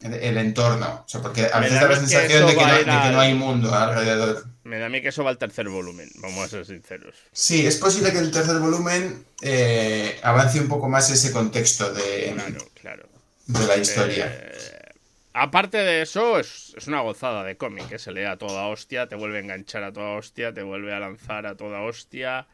el, 0.01 0.37
entorno. 0.37 1.05
O 1.05 1.07
sea, 1.07 1.21
porque 1.21 1.49
a 1.49 1.61
veces 1.61 1.79
da 1.79 1.87
la 1.87 1.95
sensación 1.95 2.45
de 2.45 2.57
que, 2.57 3.11
no, 3.13 3.21
hay 3.21 3.33
mundo 3.33 3.73
alrededor. 3.73 4.45
Me 4.65 4.79
da 4.79 4.87
a 4.87 4.89
mí 4.89 5.01
que 5.01 5.07
eso 5.07 5.23
va 5.23 5.29
al 5.29 5.37
tercer 5.37 5.69
volumen, 5.69 6.09
vamos 6.15 6.43
a 6.43 6.49
ser 6.49 6.65
sinceros. 6.65 7.15
Sí, 7.31 7.65
es 7.65 7.77
posible 7.77 8.11
que 8.11 8.17
el 8.17 8.31
tercer 8.31 8.59
volumen 8.59 9.23
eh, 9.43 10.19
avance 10.23 10.59
un 10.59 10.67
poco 10.67 10.89
más 10.89 11.09
ese 11.09 11.31
contexto 11.31 11.93
de, 11.93 12.35
claro, 12.81 13.07
de 13.47 13.65
la 13.65 13.77
historia. 13.77 14.25
Eh, 14.29 14.91
aparte 15.31 15.77
de 15.77 16.01
eso, 16.01 16.37
es, 16.37 16.75
una 16.85 16.99
gozada 16.99 17.45
de 17.45 17.55
cómic, 17.55 17.87
que 17.87 17.97
se 17.97 18.11
lee 18.11 18.25
a 18.25 18.35
toda 18.35 18.67
hostia, 18.67 19.07
te 19.07 19.15
vuelve 19.15 19.37
a 19.37 19.41
enganchar 19.41 19.83
a 19.83 19.93
toda 19.93 20.17
hostia, 20.17 20.53
te 20.53 20.63
vuelve 20.63 20.93
a 20.93 20.99
lanzar 20.99 21.45
a 21.45 21.55
toda 21.55 21.79
hostia. 21.79 22.45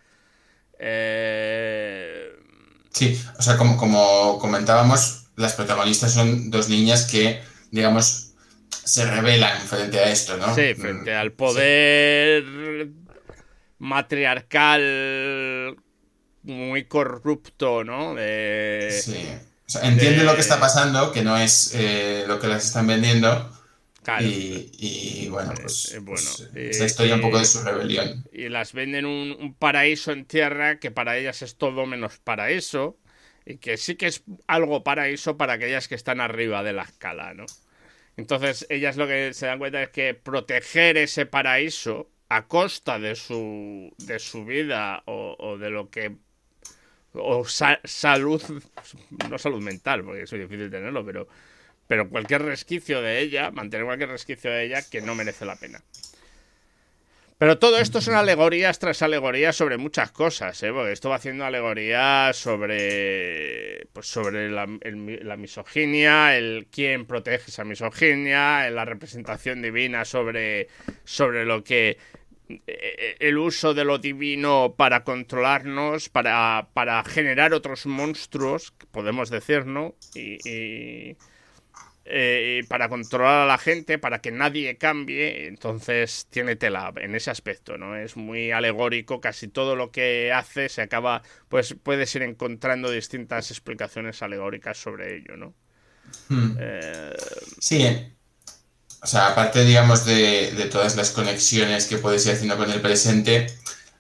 Eh... 0.78 2.46
Sí, 2.92 3.22
o 3.38 3.42
sea, 3.42 3.58
como, 3.58 3.78
como 3.78 4.40
comentábamos, 4.40 5.28
las 5.36 5.54
protagonistas 5.54 6.14
son 6.14 6.50
dos 6.50 6.70
niñas 6.70 7.06
que, 7.06 7.42
digamos, 7.72 8.32
se 8.70 9.06
rebelan 9.06 9.62
frente 9.62 10.00
a 10.00 10.10
esto, 10.10 10.38
¿no? 10.38 10.54
Sí, 10.56 10.74
frente 10.76 11.16
al 11.16 11.32
poder 11.32 12.90
matriarcal 13.78 15.78
muy 16.44 16.86
corrupto, 16.86 17.84
¿no? 17.84 18.16
Sí. 18.90 19.28
O 19.68 19.72
sea, 19.72 19.84
entienden 19.84 20.26
lo 20.26 20.34
que 20.34 20.42
está 20.42 20.60
pasando, 20.60 21.12
que 21.12 21.22
no 21.22 21.38
es 21.38 21.74
eh, 21.76 22.24
lo 22.28 22.40
que 22.40 22.48
las 22.48 22.66
están 22.66 22.88
vendiendo. 22.88 23.52
Claro. 24.10 24.26
Y, 24.28 25.28
bueno, 25.30 25.54
pues, 25.62 25.94
eh, 25.94 26.02
pues 26.04 26.50
esa 26.56 26.86
historia 26.86 27.16
un 27.16 27.22
poco 27.22 27.38
de 27.38 27.46
su 27.46 27.62
rebelión. 27.62 28.26
Y 28.32 28.50
las 28.50 28.74
venden 28.74 29.06
un, 29.06 29.38
un 29.40 29.54
paraíso 29.54 30.12
en 30.12 30.26
tierra 30.26 30.80
que 30.80 30.90
para 30.90 31.18
ellas 31.18 31.42
es 31.44 31.58
todo 31.58 31.86
menos 31.86 32.18
paraíso 32.18 32.98
y 33.46 33.58
que 33.58 33.78
sí 33.78 33.96
que 33.96 34.08
es 34.08 34.24
algo 34.48 34.84
paraíso 34.84 35.38
para 35.38 35.54
aquellas 35.54 35.88
que 35.88 35.96
están 35.96 36.22
arriba 36.22 36.64
de 36.64 36.74
la 36.74 36.84
escala, 36.84 37.34
¿no? 37.34 37.46
Entonces, 38.18 38.66
ellas 38.70 38.98
lo 38.98 39.08
que 39.08 39.34
se 39.34 39.46
dan 39.46 39.60
cuenta 39.60 39.82
es 39.82 39.90
que 39.90 40.14
proteger 40.14 40.98
ese 40.98 41.26
paraíso 41.26 42.10
a 42.30 42.48
costa 42.48 43.00
de 43.00 43.16
su, 43.16 43.94
de 43.98 44.20
su 44.20 44.44
vida 44.44 45.04
o, 45.06 45.58
de 45.58 45.70
lo 45.70 45.90
que... 45.90 46.18
o 47.14 47.46
salud, 47.46 48.42
no 49.30 49.38
salud 49.38 49.62
mental, 49.62 50.04
porque 50.04 50.24
es 50.24 50.32
muy 50.32 50.42
difícil 50.42 50.70
tenerlo, 50.70 51.06
pero, 51.06 51.28
pero 51.90 52.08
cualquier 52.08 52.44
resquicio 52.44 53.02
de 53.02 53.20
ella, 53.20 53.50
mantener 53.50 53.84
cualquier 53.84 54.10
resquicio 54.10 54.52
de 54.52 54.64
ella 54.64 54.84
que 54.88 55.02
no 55.02 55.16
merece 55.16 55.44
la 55.44 55.56
pena. 55.56 55.82
Pero 57.40 57.58
todo 57.58 57.80
esto 57.80 58.00
son 58.00 58.14
alegorías 58.14 58.78
tras 58.78 59.02
alegorías 59.02 59.56
sobre 59.56 59.80
muchas 59.80 60.12
cosas, 60.12 60.62
¿eh? 60.62 60.72
Esto 60.92 61.10
va 61.10 61.16
haciendo 61.16 61.46
alegorías 61.46 62.38
sobre, 62.38 63.88
pues 63.92 64.06
sobre 64.06 64.52
la, 64.52 64.68
misoginia, 64.68 66.38
el 66.38 66.68
quién 66.72 67.08
protege 67.08 67.50
esa 67.50 67.64
misoginia, 67.64 68.70
la 68.70 68.86
representación 68.86 69.64
divina 69.64 70.06
sobre, 70.06 70.68
sobre 71.06 71.44
lo 71.44 71.64
que 71.64 71.98
eh, 72.68 73.16
el 73.20 73.40
uso 73.40 73.74
de 73.74 73.84
lo 73.84 73.98
divino 73.98 74.76
para 74.78 75.04
controlarnos, 75.04 76.10
para, 76.10 76.68
para 76.74 77.04
generar 77.04 77.56
otros 77.56 77.88
monstruos, 77.88 78.76
podemos 78.92 79.32
decir, 79.32 79.66
¿no? 79.66 79.96
y 80.14 81.18
eh, 82.12 82.64
para 82.68 82.90
controlar 82.90 83.44
a 83.44 83.46
la 83.46 83.60
gente, 83.60 84.00
para 84.00 84.20
que 84.20 84.32
nadie 84.32 84.78
cambie, 84.78 85.48
entonces 85.48 86.26
tiene 86.32 86.56
tela 86.56 86.92
en 86.98 87.14
ese 87.14 87.30
aspecto, 87.30 87.78
¿no? 87.78 87.96
Es 87.96 88.18
muy 88.18 88.52
alegórico, 88.52 89.22
casi 89.22 89.48
todo 89.48 89.76
lo 89.76 89.92
que 89.92 90.32
hace 90.34 90.70
se 90.70 90.82
acaba, 90.82 91.22
pues 91.50 91.76
puedes 91.84 92.14
ir 92.16 92.24
encontrando 92.24 92.90
distintas 92.90 93.52
explicaciones 93.52 94.24
alegóricas 94.24 94.78
sobre 94.78 95.18
ello, 95.18 95.38
¿no? 95.38 95.54
Hmm. 96.30 96.58
Eh, 96.60 97.14
sí, 97.60 97.86
o 99.02 99.08
sea, 99.08 99.28
aparte, 99.28 99.64
digamos, 99.64 100.04
de, 100.06 100.52
de, 100.52 100.66
todas 100.66 100.96
las 100.96 101.12
conexiones 101.12 101.86
que 101.86 101.98
puedes 101.98 102.26
ir 102.26 102.34
haciendo 102.34 102.58
con 102.58 102.72
el 102.72 102.82
presente, 102.82 103.48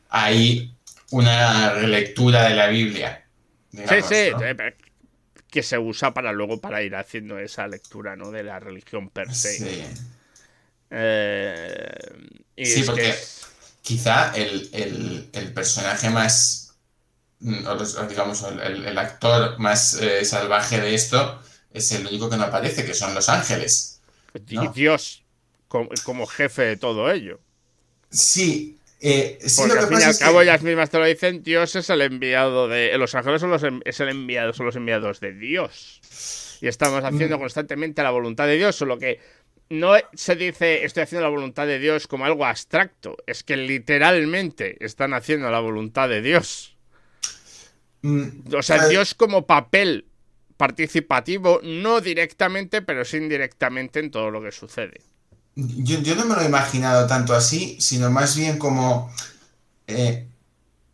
hay 0.10 0.74
una 1.12 1.74
relectura 1.74 2.50
de 2.50 2.56
la 2.56 2.68
Biblia. 2.68 3.24
sí, 3.72 4.01
sí, 4.01 4.16
eh, 4.16 4.56
que 5.50 5.63
se 5.63 5.77
usa 5.77 6.13
para 6.13 6.32
luego 6.32 6.60
para 6.60 6.82
ir 6.84 6.96
haciendo 6.96 7.39
esa 7.39 7.68
lectura 7.68 8.15
¿no? 8.15 8.32
de 8.32 8.44
la 8.44 8.60
religión 8.60 9.10
per 9.10 9.34
se. 9.34 9.58
Sí, 9.58 9.84
eh, 10.91 11.89
sí 12.58 12.84
porque 12.84 13.15
quizá 13.82 14.34
el, 14.36 15.29
personaje 15.53 16.10
más, 16.10 16.75
mm, 17.39 17.65
o 17.65 18.03
digamos, 18.08 18.44
el, 18.44 18.98
actor 18.98 19.60
más 19.60 19.96
eh, 19.96 20.24
salvaje 20.25 20.79
de 20.79 20.96
esto 20.96 21.41
es 21.72 21.91
el 21.91 22.06
único 22.08 22.29
que 22.29 22.38
no 22.38 22.44
aparece, 22.44 22.86
que 22.86 22.94
son 22.94 23.13
los 23.13 23.29
ángeles. 23.29 24.01
Y 24.48 24.68
Dios 24.70 25.24
como, 25.70 26.25
jefe 26.25 26.63
de 26.63 26.77
todo 26.77 27.12
ello. 27.12 27.39
Sí, 28.10 28.78
eh, 29.01 29.39
Porque 29.58 29.79
al 29.79 29.88
fin 29.88 30.00
y 30.00 30.03
al 30.03 30.18
cabo 30.18 30.41
ellas 30.41 30.62
mismas 30.62 30.89
te 30.89 31.00
lo 31.00 31.06
dicen, 31.06 31.41
Dios 31.41 31.75
es 31.75 31.89
el 31.89 32.01
enviado 32.01 32.68
de... 32.68 32.98
Los 32.98 33.15
ángeles 33.15 33.41
son 33.41 33.50
los, 33.50 33.63
es 33.86 34.00
el 34.00 34.10
enviado, 34.10 34.53
son 34.53 34.65
los 34.65 34.75
enviados 34.75 35.20
de 35.20 35.34
Dios. 35.34 36.58
Y 36.62 36.68
estamos 36.68 37.03
haciendo 37.03 37.38
mm. 37.38 37.39
constantemente 37.39 38.03
la 38.03 38.12
voluntad 38.12 38.48
de 38.48 38.58
Dios, 38.58 38.75
solo 38.75 39.00
que 39.00 39.20
no 39.70 39.94
se 40.13 40.36
dice 40.36 40.84
estoy 40.84 41.03
haciendo 41.03 41.24
la 41.24 41.29
voluntad 41.29 41.68
de 41.68 41.79
Dios 41.79 42.08
como 42.08 42.25
algo 42.25 42.46
abstracto, 42.46 43.18
es 43.27 43.44
que 43.44 43.56
literalmente 43.56 44.84
están 44.84 45.13
haciendo 45.13 45.50
la 45.50 45.60
voluntad 45.60 46.10
de 46.10 46.22
Dios. 46.22 46.75
Mm, 48.01 48.53
o 48.53 48.62
sea, 48.62 48.88
Dios 48.88 49.13
como 49.13 49.46
papel 49.46 50.06
participativo, 50.58 51.62
no 51.63 52.01
directamente, 52.01 52.82
pero 52.82 53.06
sí 53.06 53.18
indirectamente 53.18 54.00
en 54.00 54.12
todo 54.12 54.32
lo 54.32 54.41
que 54.41 54.51
sucede. 54.51 55.01
Yo, 55.56 56.15
no 56.15 56.25
me 56.25 56.36
lo 56.36 56.41
he 56.41 56.46
imaginado 56.46 57.08
tanto 57.08 57.36
así, 57.36 57.77
sino 57.79 58.10
más 58.10 58.36
bien 58.36 58.58
como 58.58 59.13
eh, 59.88 60.27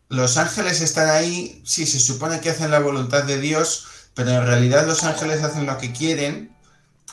los 0.10 0.38
ángeles 0.38 0.82
están 0.82 1.10
ahí, 1.10 1.62
sí, 1.66 1.86
se 1.86 2.00
supone 2.00 2.40
que 2.40 2.50
hacen 2.50 2.72
la 2.72 2.80
voluntad 2.80 3.24
de 3.24 3.40
Dios, 3.40 3.88
pero 4.14 4.32
en 4.32 4.46
realidad 4.46 4.88
los 4.88 5.04
ángeles 5.04 5.44
hacen 5.44 5.66
lo 5.66 5.78
que 5.78 5.92
quieren 5.92 6.56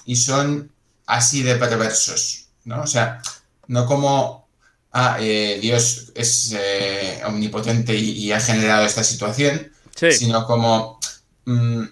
y 0.05 0.17
son 0.17 0.71
así 1.07 1.43
de 1.43 1.57
perversos, 1.57 2.47
¿no? 2.65 2.83
O 2.83 2.87
sea, 2.87 3.21
no 3.67 3.87
como 3.87 4.49
ah, 4.93 5.19
eh, 5.21 5.59
Dios 5.61 6.13
es 6.15 6.55
eh, 6.57 7.23
omnipotente 7.27 7.95
y, 7.95 8.33
ha 8.33 8.41
generado 8.41 8.85
esta 8.87 9.05
situación, 9.05 9.73
sino 10.11 10.47
como 10.47 11.01
mm, 11.45 11.85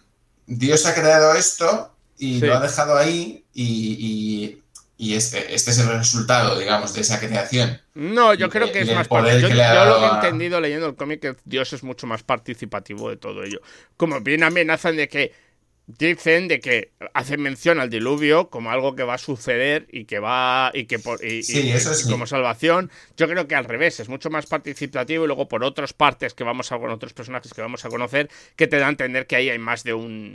Dios 0.46 0.86
ha 0.86 0.94
creado 0.94 1.34
esto 1.34 1.94
y 2.18 2.40
lo 2.40 2.54
ha 2.54 2.60
dejado 2.60 2.96
ahí 2.96 3.44
y, 3.54 3.64
y 3.98 4.59
este, 5.14 5.54
este 5.54 5.70
es 5.70 5.78
el 5.78 5.88
resultado, 5.88 6.58
digamos, 6.58 6.92
de 6.92 7.00
esa 7.00 7.18
creación. 7.18 7.80
No, 7.94 8.34
yo 8.34 8.50
creo 8.50 8.70
que 8.70 8.80
es 8.80 8.94
más 8.94 9.08
yo, 9.08 9.48
que 9.48 9.56
yo 9.56 9.84
lo 9.86 9.98
que 9.98 10.04
he 10.04 10.08
entendido 10.08 10.60
leyendo 10.60 10.86
el 10.86 10.94
cómic 10.94 11.20
que 11.20 11.36
Dios 11.44 11.72
es 11.72 11.82
mucho 11.82 12.06
más 12.06 12.22
participativo 12.22 13.08
de 13.08 13.16
todo 13.16 13.42
ello. 13.42 13.60
Como 13.96 14.20
bien 14.20 14.42
amenazan 14.42 14.96
de 14.96 15.08
que 15.08 15.32
dicen 15.98 16.48
de 16.48 16.60
que 16.60 16.92
hacen 17.14 17.40
mención 17.40 17.80
al 17.80 17.90
diluvio 17.90 18.50
como 18.50 18.70
algo 18.70 18.94
que 18.94 19.02
va 19.02 19.14
a 19.14 19.18
suceder 19.18 19.86
y 19.90 20.04
que 20.04 20.18
va 20.18 20.70
y 20.74 20.86
que 20.86 20.98
por 20.98 21.24
y, 21.24 21.42
Sí, 21.42 21.60
y- 21.68 21.70
eso 21.72 21.92
y 21.92 21.96
sí. 21.96 22.10
como 22.10 22.26
salvación. 22.26 22.90
Yo 23.16 23.28
creo 23.28 23.46
que 23.48 23.54
al 23.54 23.64
revés, 23.64 24.00
es 24.00 24.08
mucho 24.08 24.30
más 24.30 24.46
participativo 24.46 25.24
y 25.24 25.26
luego 25.26 25.48
por 25.48 25.64
otras 25.64 25.92
partes 25.92 26.34
que 26.34 26.44
vamos 26.44 26.72
a 26.72 26.78
con 26.78 26.90
otros 26.90 27.12
personajes 27.12 27.52
que 27.52 27.60
vamos 27.62 27.84
a 27.84 27.88
conocer 27.88 28.28
que 28.56 28.66
te 28.66 28.78
da 28.78 28.86
a 28.86 28.90
entender 28.90 29.26
que 29.26 29.36
ahí 29.36 29.50
hay 29.50 29.58
más 29.58 29.84
de 29.84 29.94
un, 29.94 30.34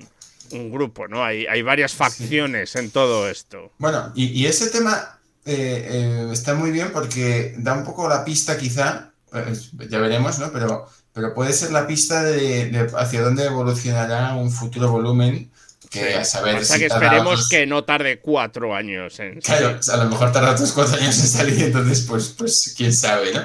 un 0.52 0.72
grupo, 0.72 1.08
¿no? 1.08 1.24
Hay, 1.24 1.46
hay 1.48 1.62
varias 1.62 1.94
facciones 1.94 2.76
en 2.76 2.92
todo 2.92 3.30
esto. 3.30 3.72
Bueno, 3.78 4.12
y, 4.16 4.26
y 4.28 4.46
ese 4.48 4.70
tema 4.70 5.20
eh, 5.46 5.88
eh, 5.90 6.30
está 6.32 6.54
muy 6.56 6.72
bien 6.72 6.92
porque 6.92 7.54
da 7.58 7.74
un 7.74 7.84
poco 7.84 8.08
la 8.10 8.26
pista, 8.26 8.58
quizá, 8.58 9.14
eh, 9.34 9.54
ya 9.90 10.00
veremos, 10.00 10.40
¿no? 10.40 10.52
Pero, 10.52 10.88
pero 11.16 11.34
puede 11.34 11.52
ser 11.54 11.72
la 11.72 11.88
pista 11.88 12.22
de, 12.22 12.70
de 12.70 12.92
hacia 12.98 13.22
dónde 13.24 13.46
evolucionará 13.46 14.36
un 14.36 14.52
futuro 14.52 14.92
volumen 14.92 15.50
que 15.90 16.14
a 16.16 16.24
saber 16.26 16.58
Pasa 16.58 16.74
si 16.74 16.80
que 16.82 16.86
esperemos 16.88 17.34
otros- 17.34 17.50
que 17.50 17.66
no 17.66 17.84
tarde 17.86 18.20
cuatro 18.20 18.76
años 18.76 19.18
en 19.20 19.40
Claro, 19.42 19.80
a 19.92 19.98
lo 19.98 20.10
mejor 20.10 20.32
tarda 20.32 20.52
otros 20.52 20.72
cuatro 20.74 20.96
años 20.98 21.18
en 21.20 21.28
salir, 21.28 21.64
entonces, 21.64 22.02
pues, 22.02 22.30
pues 22.38 22.74
quién 22.78 22.94
sabe, 22.94 23.34
¿no? 23.34 23.40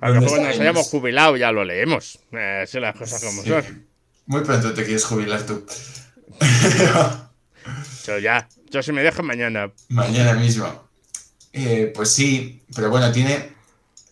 A 0.00 0.08
lo 0.08 0.14
¿Dónde 0.14 0.30
mejor 0.30 0.40
nos 0.48 0.58
hayamos 0.58 0.88
jubilado 0.88 1.36
ya 1.36 1.52
lo 1.52 1.64
leemos. 1.64 2.18
Eh, 2.32 2.62
así 2.64 2.80
las 2.80 2.96
cosas 2.96 3.22
como 3.22 3.42
Sí. 3.42 3.50
son. 3.50 3.86
Muy 4.26 4.40
pronto 4.42 4.72
te 4.74 4.82
quieres 4.84 5.04
jubilar 5.04 5.42
tú. 5.46 5.64
Yo 8.06 8.18
ya. 8.18 8.48
Yo 8.70 8.82
si 8.82 8.92
me 8.92 9.02
dejan 9.02 9.26
mañana. 9.26 9.70
Mañana 9.88 10.32
mismo. 10.34 10.88
Eh, 11.52 11.92
pues 11.94 12.10
sí, 12.10 12.62
pero 12.74 12.90
bueno, 12.90 13.12
tiene. 13.12 13.52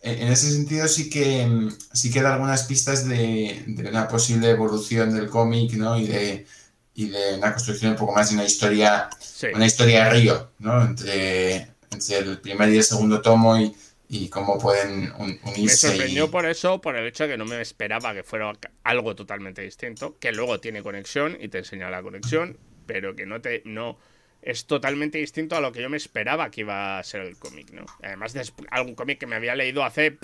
En 0.02 0.28
ese 0.32 0.50
sentido 0.50 0.88
sí 0.88 1.10
que 1.10 1.46
mm, 1.46 1.68
sí 1.92 2.10
que 2.10 2.22
da 2.22 2.32
algunas 2.34 2.64
pistas 2.64 3.06
de, 3.06 3.64
de 3.66 3.88
una 3.88 4.08
posible 4.08 4.48
evolución 4.50 5.14
del 5.14 5.28
cómic, 5.28 5.72
¿no? 5.74 5.98
Y 5.98 6.06
de, 6.06 6.46
y 6.94 7.08
de 7.10 7.34
una 7.36 7.52
construcción 7.52 7.92
un 7.92 7.98
poco 7.98 8.12
más 8.14 8.30
de 8.30 8.34
una 8.36 8.44
historia, 8.44 9.08
Sí. 9.20 9.48
una 9.54 9.66
historia 9.66 10.08
río, 10.10 10.52
¿no? 10.58 10.82
Entre, 10.82 11.68
entre 11.90 12.18
el 12.18 12.38
primer 12.40 12.70
y 12.70 12.78
el 12.78 12.84
segundo 12.84 13.20
tomo 13.20 13.58
y, 13.58 13.74
y 14.08 14.28
cómo 14.28 14.58
pueden 14.58 15.12
un- 15.18 15.38
Me 15.44 15.50
unirse. 15.52 15.88
y- 15.88 15.90
sorprendió 15.90 16.30
por 16.30 16.46
eso, 16.46 16.80
por 16.80 16.96
el 16.96 17.06
hecho 17.06 17.24
de 17.24 17.30
que 17.30 17.36
no 17.38 17.44
me 17.44 17.60
esperaba 17.60 18.14
que 18.14 18.22
fuera 18.22 18.52
algo 18.84 19.14
totalmente 19.14 19.60
distinto, 19.62 20.18
que 20.18 20.32
luego 20.32 20.60
tiene 20.60 20.82
conexión 20.82 21.36
y 21.40 21.48
te 21.48 21.58
enseña 21.58 21.90
la 21.90 22.02
conexión, 22.02 22.56
pero 22.86 23.14
que 23.14 23.26
no 23.26 23.40
te 23.42 23.62
no 23.66 23.98
es 24.42 24.66
totalmente 24.66 25.18
distinto 25.18 25.56
a 25.56 25.60
lo 25.60 25.70
que 25.72 25.82
yo 25.82 25.90
me 25.90 25.96
esperaba 25.96 26.50
que 26.50 26.62
iba 26.62 26.98
a 26.98 27.02
ser 27.04 27.20
el 27.22 27.36
cómic, 27.38 27.70
¿no? 27.72 27.84
Además 28.02 28.32
de 28.32 28.42
algún 28.70 28.94
cómic 28.94 29.18
que 29.18 29.26
me 29.26 29.36
había 29.36 29.54
leído 29.54 29.84
hace 29.84 30.18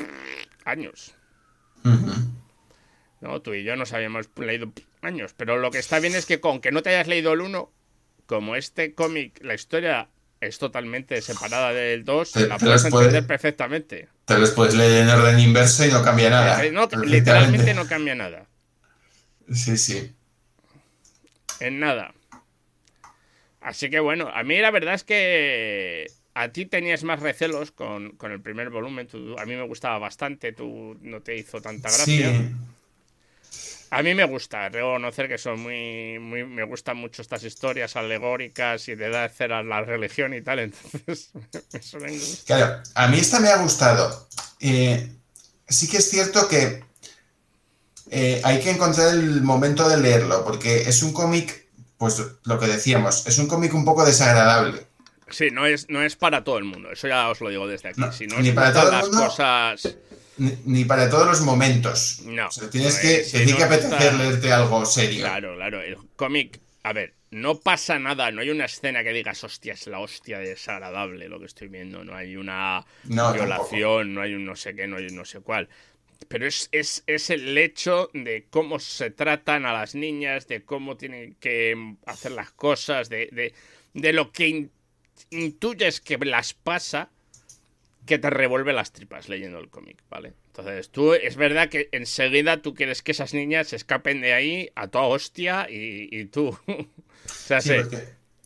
años. 0.65 1.15
¿no? 3.21 3.41
Tú 3.43 3.55
y 3.55 3.65
yo 3.65 3.77
nos 3.77 3.93
habíamos 3.93 4.29
leído 4.37 4.73
años, 5.03 5.33
pero 5.37 5.59
lo 5.59 5.71
que 5.71 5.79
está 5.79 5.99
bien 6.01 6.15
es 6.15 6.27
que 6.27 6.41
con 6.41 6.61
que 6.61 6.73
no 6.73 6.83
te 6.83 6.91
hayas 6.91 7.07
leído 7.09 7.33
el 7.33 7.41
1, 7.41 7.71
como 8.27 8.57
este 8.57 8.95
cómic, 8.95 9.39
la 9.43 9.55
historia 9.55 10.09
es 10.41 10.59
totalmente 10.59 11.21
separada 11.23 11.73
del 11.73 12.05
2, 12.05 12.33
Te- 12.33 12.47
la 12.49 12.59
te 12.59 12.65
puedes 12.67 12.83
puede- 12.89 13.07
entender 13.07 13.27
perfectamente. 13.27 14.09
Te 14.27 14.39
los 14.39 14.51
puedes 14.51 14.75
leer 14.75 15.05
en 15.05 15.09
orden 15.09 15.39
inverso 15.39 15.85
y 15.87 15.91
no 15.91 16.03
cambia 16.03 16.29
nada. 16.31 16.65
Eh, 16.65 16.71
no, 16.73 16.89
literalmente 17.05 17.73
no 17.75 17.87
cambia 17.87 18.15
nada. 18.15 18.47
Sí, 19.53 19.77
sí. 19.79 20.13
En 21.61 21.79
nada. 21.81 22.13
Así 23.67 23.91
que 23.91 24.01
bueno, 24.01 24.31
a 24.33 24.43
mí 24.45 24.59
la 24.59 24.71
verdad 24.71 24.95
es 24.95 25.05
que 25.05 26.07
a 26.35 26.53
ti 26.53 26.67
tenías 26.67 27.03
más 27.03 27.21
recelos 27.21 27.73
con, 27.73 28.11
con 28.17 28.31
el 28.33 28.41
primer 28.41 28.71
volumen. 28.71 29.07
tú- 29.09 29.37
a 29.39 29.45
mí 29.45 29.55
me 29.57 29.67
gustaba 29.67 29.99
bastante, 29.99 30.53
tú 30.53 30.97
no 31.03 31.21
te 31.21 31.37
hizo 31.37 31.61
tanta 31.61 31.89
gracia. 31.91 32.05
Sí. 32.05 32.51
A 33.91 34.03
mí 34.03 34.15
me 34.15 34.25
gusta 34.25 34.69
reconocer 34.69 35.29
que 35.29 35.39
son 35.39 35.61
muy, 35.61 36.19
muy. 36.19 36.45
Me 36.45 36.65
gustan 36.65 36.97
mucho 36.97 37.23
estas 37.23 37.45
historias 37.45 37.97
alegóricas 37.97 38.89
y 38.89 38.95
de 38.95 39.09
dar 39.09 39.31
cera 39.31 39.61
a 39.61 39.63
la 39.63 39.81
religión 39.83 40.35
y 40.35 40.43
tal, 40.43 40.59
entonces 40.69 41.31
me 41.73 41.83
suelen 41.83 42.19
gustar. 42.19 42.59
Claro, 42.59 42.83
a 42.95 43.09
mí 43.09 43.19
esta 43.19 43.41
me 43.41 43.49
ha 43.49 43.57
gustado. 43.59 44.29
Eh, 44.61 45.09
sí 45.69 45.89
que 45.89 45.99
es 45.99 46.11
cierto 46.11 46.49
que 46.49 46.85
eh, 48.11 48.41
hay 48.45 48.61
que 48.61 48.71
encontrar 48.71 49.15
el 49.15 49.43
momento 49.43 49.89
de 49.89 49.97
leerlo, 49.99 50.45
porque 50.45 50.83
es 50.89 51.03
un 51.03 51.13
cómic, 51.13 51.66
pues 51.99 52.23
lo 52.45 52.59
que 52.59 52.67
decíamos, 52.67 53.27
es 53.27 53.39
un 53.39 53.47
cómic 53.49 53.75
un 53.75 53.85
poco 53.85 54.05
desagradable. 54.05 54.87
Sí, 55.29 55.51
no 55.51 55.67
es, 55.67 55.89
no 55.89 56.03
es 56.03 56.15
para 56.17 56.45
todo 56.45 56.59
el 56.59 56.65
mundo, 56.65 56.91
eso 56.93 57.09
ya 57.09 57.29
os 57.31 57.41
lo 57.41 57.49
digo 57.49 57.67
desde 57.67 57.89
aquí. 57.91 58.01
No, 58.01 58.13
si 58.13 58.27
no 58.27 58.39
ni 58.41 58.53
para 58.53 58.73
todo 58.73 58.85
el 58.85 58.91
las 58.93 59.09
mundo. 59.09 59.27
cosas. 59.27 59.99
Ni, 60.39 60.53
ni 60.65 60.85
para 60.85 61.09
todos 61.11 61.27
los 61.27 61.41
momentos. 61.41 62.21
No. 62.25 62.49
O 62.49 62.51
sea, 62.51 62.69
tienes 62.71 62.99
que, 62.99 63.21
eh, 63.21 63.25
si 63.25 63.39
tiene 63.39 63.53
no 63.53 63.57
que 63.57 63.65
apetecer 63.65 64.15
leerte 64.15 64.53
algo 64.53 64.85
serio. 64.87 65.21
Claro, 65.25 65.57
claro. 65.57 65.81
El 65.81 65.97
cómic, 66.15 66.61
a 66.83 66.93
ver, 66.93 67.15
no 67.31 67.59
pasa 67.61 67.99
nada, 67.99 68.31
no 68.31 68.41
hay 68.43 68.51
una 68.51 68.67
escena 68.67 69.03
que 69.03 69.13
digas, 69.13 69.43
hostia, 69.45 69.73
es 69.75 69.87
la 69.89 69.99
hostia 69.99 70.39
de 70.39 70.51
desagradable 70.51 71.29
lo 71.29 71.41
que 71.41 71.47
estoy 71.47 71.69
viendo, 71.69 72.05
no 72.05 72.15
hay 72.15 72.37
una 72.37 72.85
No, 73.05 73.33
violación, 73.33 74.15
no 74.15 74.21
hay 74.21 74.35
un 74.35 74.45
no 74.45 74.55
sé 74.57 74.75
qué, 74.77 74.87
no 74.87 74.97
hay 74.97 75.07
un 75.07 75.17
no 75.17 75.25
sé 75.25 75.41
cuál. 75.41 75.69
Pero 76.29 76.47
es, 76.47 76.69
es, 76.73 77.05
es 77.07 77.31
el 77.31 77.57
hecho 77.59 78.11
de 78.15 78.47
cómo 78.51 78.79
se 78.79 79.11
tratan 79.11 79.67
a 79.67 79.73
las 79.73 79.95
niñas, 79.95 80.49
de 80.49 80.65
cómo 80.65 80.97
tienen 80.97 81.35
que 81.41 81.97
hacer 82.07 82.33
las 82.33 82.51
cosas, 82.53 83.09
de, 83.09 83.29
de, 83.33 83.53
de 83.95 84.13
lo 84.13 84.33
que 84.33 84.49
in- 84.49 84.71
intuyes 85.31 86.01
que 86.01 86.19
las 86.19 86.55
pasa, 86.55 87.11
que 88.07 88.19
te 88.19 88.31
revuelve 88.31 88.73
las 88.73 88.93
tripas 88.93 89.29
leyendo 89.29 89.59
el 89.59 89.69
cómic, 89.69 90.03
¿vale? 90.09 90.33
Entonces, 90.49 90.91
tú, 90.91 91.13
es 91.15 91.37
verdad 91.37 91.69
que 91.69 91.89
enseguida 91.93 92.63
tú 92.63 92.75
quieres 92.75 93.03
que 93.03 93.13
esas 93.13 93.35
niñas 93.35 93.69
se 93.69 93.77
escapen 93.77 94.21
de 94.21 94.33
ahí 94.33 94.71
a 94.75 94.89
toda 94.89 95.05
hostia 95.07 95.67
y, 95.69 96.09
y 96.11 96.25
tú. 96.27 96.49
o 96.69 96.87
sea, 97.29 97.61
Sí, 97.61 97.73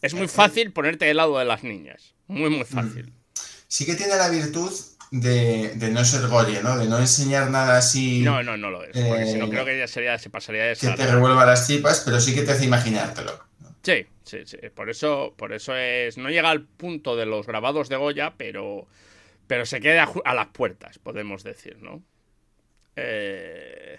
es 0.03 0.15
muy 0.15 0.29
fácil 0.29 0.73
ponerte 0.73 1.05
del 1.05 1.19
lado 1.19 1.39
de 1.39 1.45
las 1.45 1.63
niñas. 1.63 2.15
Muy, 2.27 2.49
muy 2.51 2.65
fácil. 2.65 3.13
sí 3.69 3.85
que 3.87 3.95
tiene 3.95 4.17
la 4.17 4.29
virtud 4.31 4.73
de, 5.11 5.73
de 5.75 5.91
no 5.91 6.05
ser 6.05 6.29
gory, 6.29 6.59
¿no? 6.63 6.79
De 6.79 6.87
no 6.87 6.99
enseñar 6.99 7.51
nada 7.51 7.79
así 7.79 8.21
No, 8.23 8.43
no, 8.43 8.57
no 8.57 8.71
lo 8.71 8.83
es. 8.85 8.91
Porque 8.97 9.27
si 9.27 9.39
no, 9.39 9.47
Eh, 9.47 9.51
creo 9.51 9.65
que 9.65 9.79
ya 9.79 9.89
sería, 9.89 10.19
se 10.19 10.31
pasaría 10.31 10.65
de 10.65 10.77
que 10.77 10.89
te 10.89 11.07
revuelva 11.07 11.45
las 11.47 11.67
tripas, 11.67 12.01
pero 12.05 12.21
sí 12.21 12.35
que 12.35 12.43
te 12.43 12.53
hace 12.53 12.65
imaginártelo. 12.65 13.33
Sí, 13.83 14.07
sí, 14.25 14.39
sí. 14.45 14.59
Por 14.75 14.91
eso, 14.91 15.35
por 15.37 15.53
eso 15.53 15.75
es. 15.77 16.19
No 16.19 16.29
llega 16.31 16.51
al 16.51 16.63
punto 16.65 17.17
de 17.17 17.27
los 17.27 17.47
grabados 17.47 17.89
de 17.89 17.97
Goya, 17.97 18.35
pero. 18.37 18.87
Pero 19.47 19.67
se 19.67 19.81
queda 19.81 20.09
a 20.25 20.35
las 20.35 20.49
puertas, 20.49 20.99
podemos 20.99 21.45
decir, 21.45 21.79
¿no? 21.83 22.03
Eh, 22.97 23.99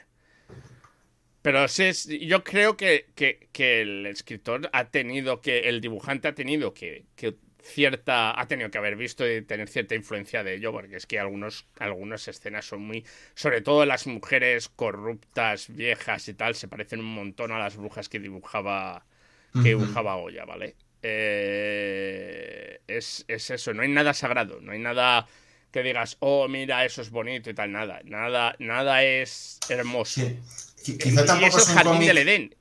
Pero 1.41 1.67
sí, 1.67 1.83
es- 1.85 2.07
yo 2.07 2.43
creo 2.43 2.77
que, 2.77 3.07
que- 3.15 3.49
que 3.51 3.81
el 3.81 4.05
escritor 4.05 4.69
ha 4.73 4.89
tenido 4.91 5.41
que. 5.41 5.69
El 5.69 5.81
dibujante 5.81 6.27
ha 6.27 6.35
tenido 6.35 6.73
que, 6.73 7.05
que 7.15 7.35
cierta. 7.63 8.39
Ha 8.39 8.47
tenido 8.47 8.69
que 8.71 8.77
haber 8.77 8.95
visto 8.95 9.29
y 9.29 9.41
tener 9.41 9.67
cierta 9.69 9.95
influencia 9.95 10.43
de 10.43 10.55
ello, 10.55 10.71
porque 10.71 10.95
es 10.95 11.05
que 11.05 11.19
algunos, 11.19 11.67
algunas 11.79 12.27
escenas 12.27 12.65
son 12.65 12.81
muy. 12.81 13.05
Sobre 13.35 13.61
todo 13.61 13.85
las 13.85 14.07
mujeres 14.07 14.69
corruptas, 14.69 15.67
viejas 15.69 16.27
y 16.27 16.33
tal, 16.33 16.55
se 16.55 16.67
parecen 16.67 16.99
un 16.99 17.13
montón 17.13 17.51
a 17.51 17.59
las 17.59 17.77
brujas 17.77 18.09
que 18.09 18.19
dibujaba 18.19 19.05
que 19.53 19.69
dibujaba 19.69 20.15
Goya, 20.15 20.45
¿vale? 20.45 20.75
Eh, 21.01 22.79
es, 22.87 23.25
es 23.27 23.49
eso, 23.49 23.73
no 23.73 23.81
hay 23.81 23.89
nada 23.89 24.13
sagrado, 24.13 24.61
no 24.61 24.71
hay 24.71 24.79
nada 24.79 25.27
que 25.71 25.83
digas, 25.83 26.17
oh, 26.19 26.47
mira, 26.47 26.85
eso 26.85 27.01
es 27.01 27.09
bonito 27.09 27.49
y 27.49 27.53
tal, 27.53 27.71
nada, 27.71 28.01
nada, 28.03 28.55
nada 28.59 29.03
es 29.03 29.59
hermoso. 29.69 30.21
Sí. 30.21 30.97
Quizá 30.97 31.25
tampoco 31.25 31.47
eso 31.47 31.57
es 31.59 31.69
un 31.69 31.75
Jardín 31.75 31.93
cómic. 31.93 32.07
del 32.07 32.17
Edén. 32.17 32.55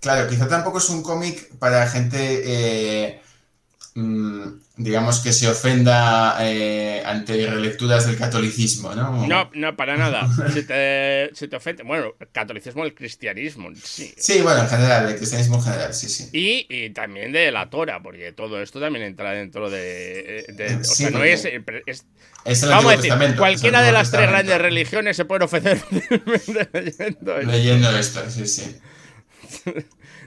Claro, 0.00 0.28
quizá 0.28 0.48
tampoco 0.48 0.78
es 0.78 0.88
un 0.90 1.02
cómic 1.02 1.48
para 1.58 1.86
gente, 1.88 2.42
eh, 2.44 3.20
digamos, 4.76 5.20
que 5.20 5.32
se 5.32 5.48
ofenda 5.48 6.36
eh, 6.40 7.02
ante 7.04 7.46
relecturas 7.46 8.06
del 8.06 8.16
catolicismo, 8.16 8.94
¿no? 8.94 9.26
No, 9.26 9.50
no, 9.54 9.76
para 9.76 9.96
nada. 9.96 10.28
Si 10.52 10.62
te, 10.62 11.30
si 11.34 11.48
te 11.48 11.56
ofende, 11.56 11.82
bueno, 11.82 12.14
el 12.20 12.28
catolicismo, 12.30 12.84
el 12.84 12.94
cristianismo, 12.94 13.70
sí. 13.82 14.14
Sí, 14.16 14.40
bueno, 14.40 14.62
en 14.62 14.68
general, 14.68 15.08
el 15.08 15.16
cristianismo 15.16 15.56
en 15.56 15.62
general, 15.62 15.94
sí, 15.94 16.08
sí. 16.08 16.28
Y, 16.32 16.66
y 16.68 16.90
también 16.90 17.32
de 17.32 17.50
la 17.50 17.68
Tora, 17.70 18.02
porque 18.02 18.32
todo 18.32 18.62
esto 18.62 18.80
también 18.80 19.04
entra 19.04 19.32
dentro 19.32 19.68
de... 19.70 20.44
de- 20.48 20.76
o 20.76 20.84
Sí, 20.84 20.94
sea, 21.04 21.10
no 21.10 21.24
es, 21.24 21.44
es- 21.86 22.06
Es 22.44 22.62
el 22.62 22.68
Vamos 22.70 22.92
a 22.92 22.96
decir, 22.96 23.12
cualquiera 23.36 23.82
de 23.82 23.92
las 23.92 24.10
tres 24.10 24.28
grandes 24.28 24.58
religiones 24.58 25.16
se 25.16 25.24
puede 25.24 25.44
ofender 25.44 25.78
fácilmente 25.78 26.68
leyendo 26.72 27.36
esto. 27.36 27.50
Leyendo 27.52 27.98
esto, 27.98 28.30
sí, 28.30 28.46
sí. 28.46 28.76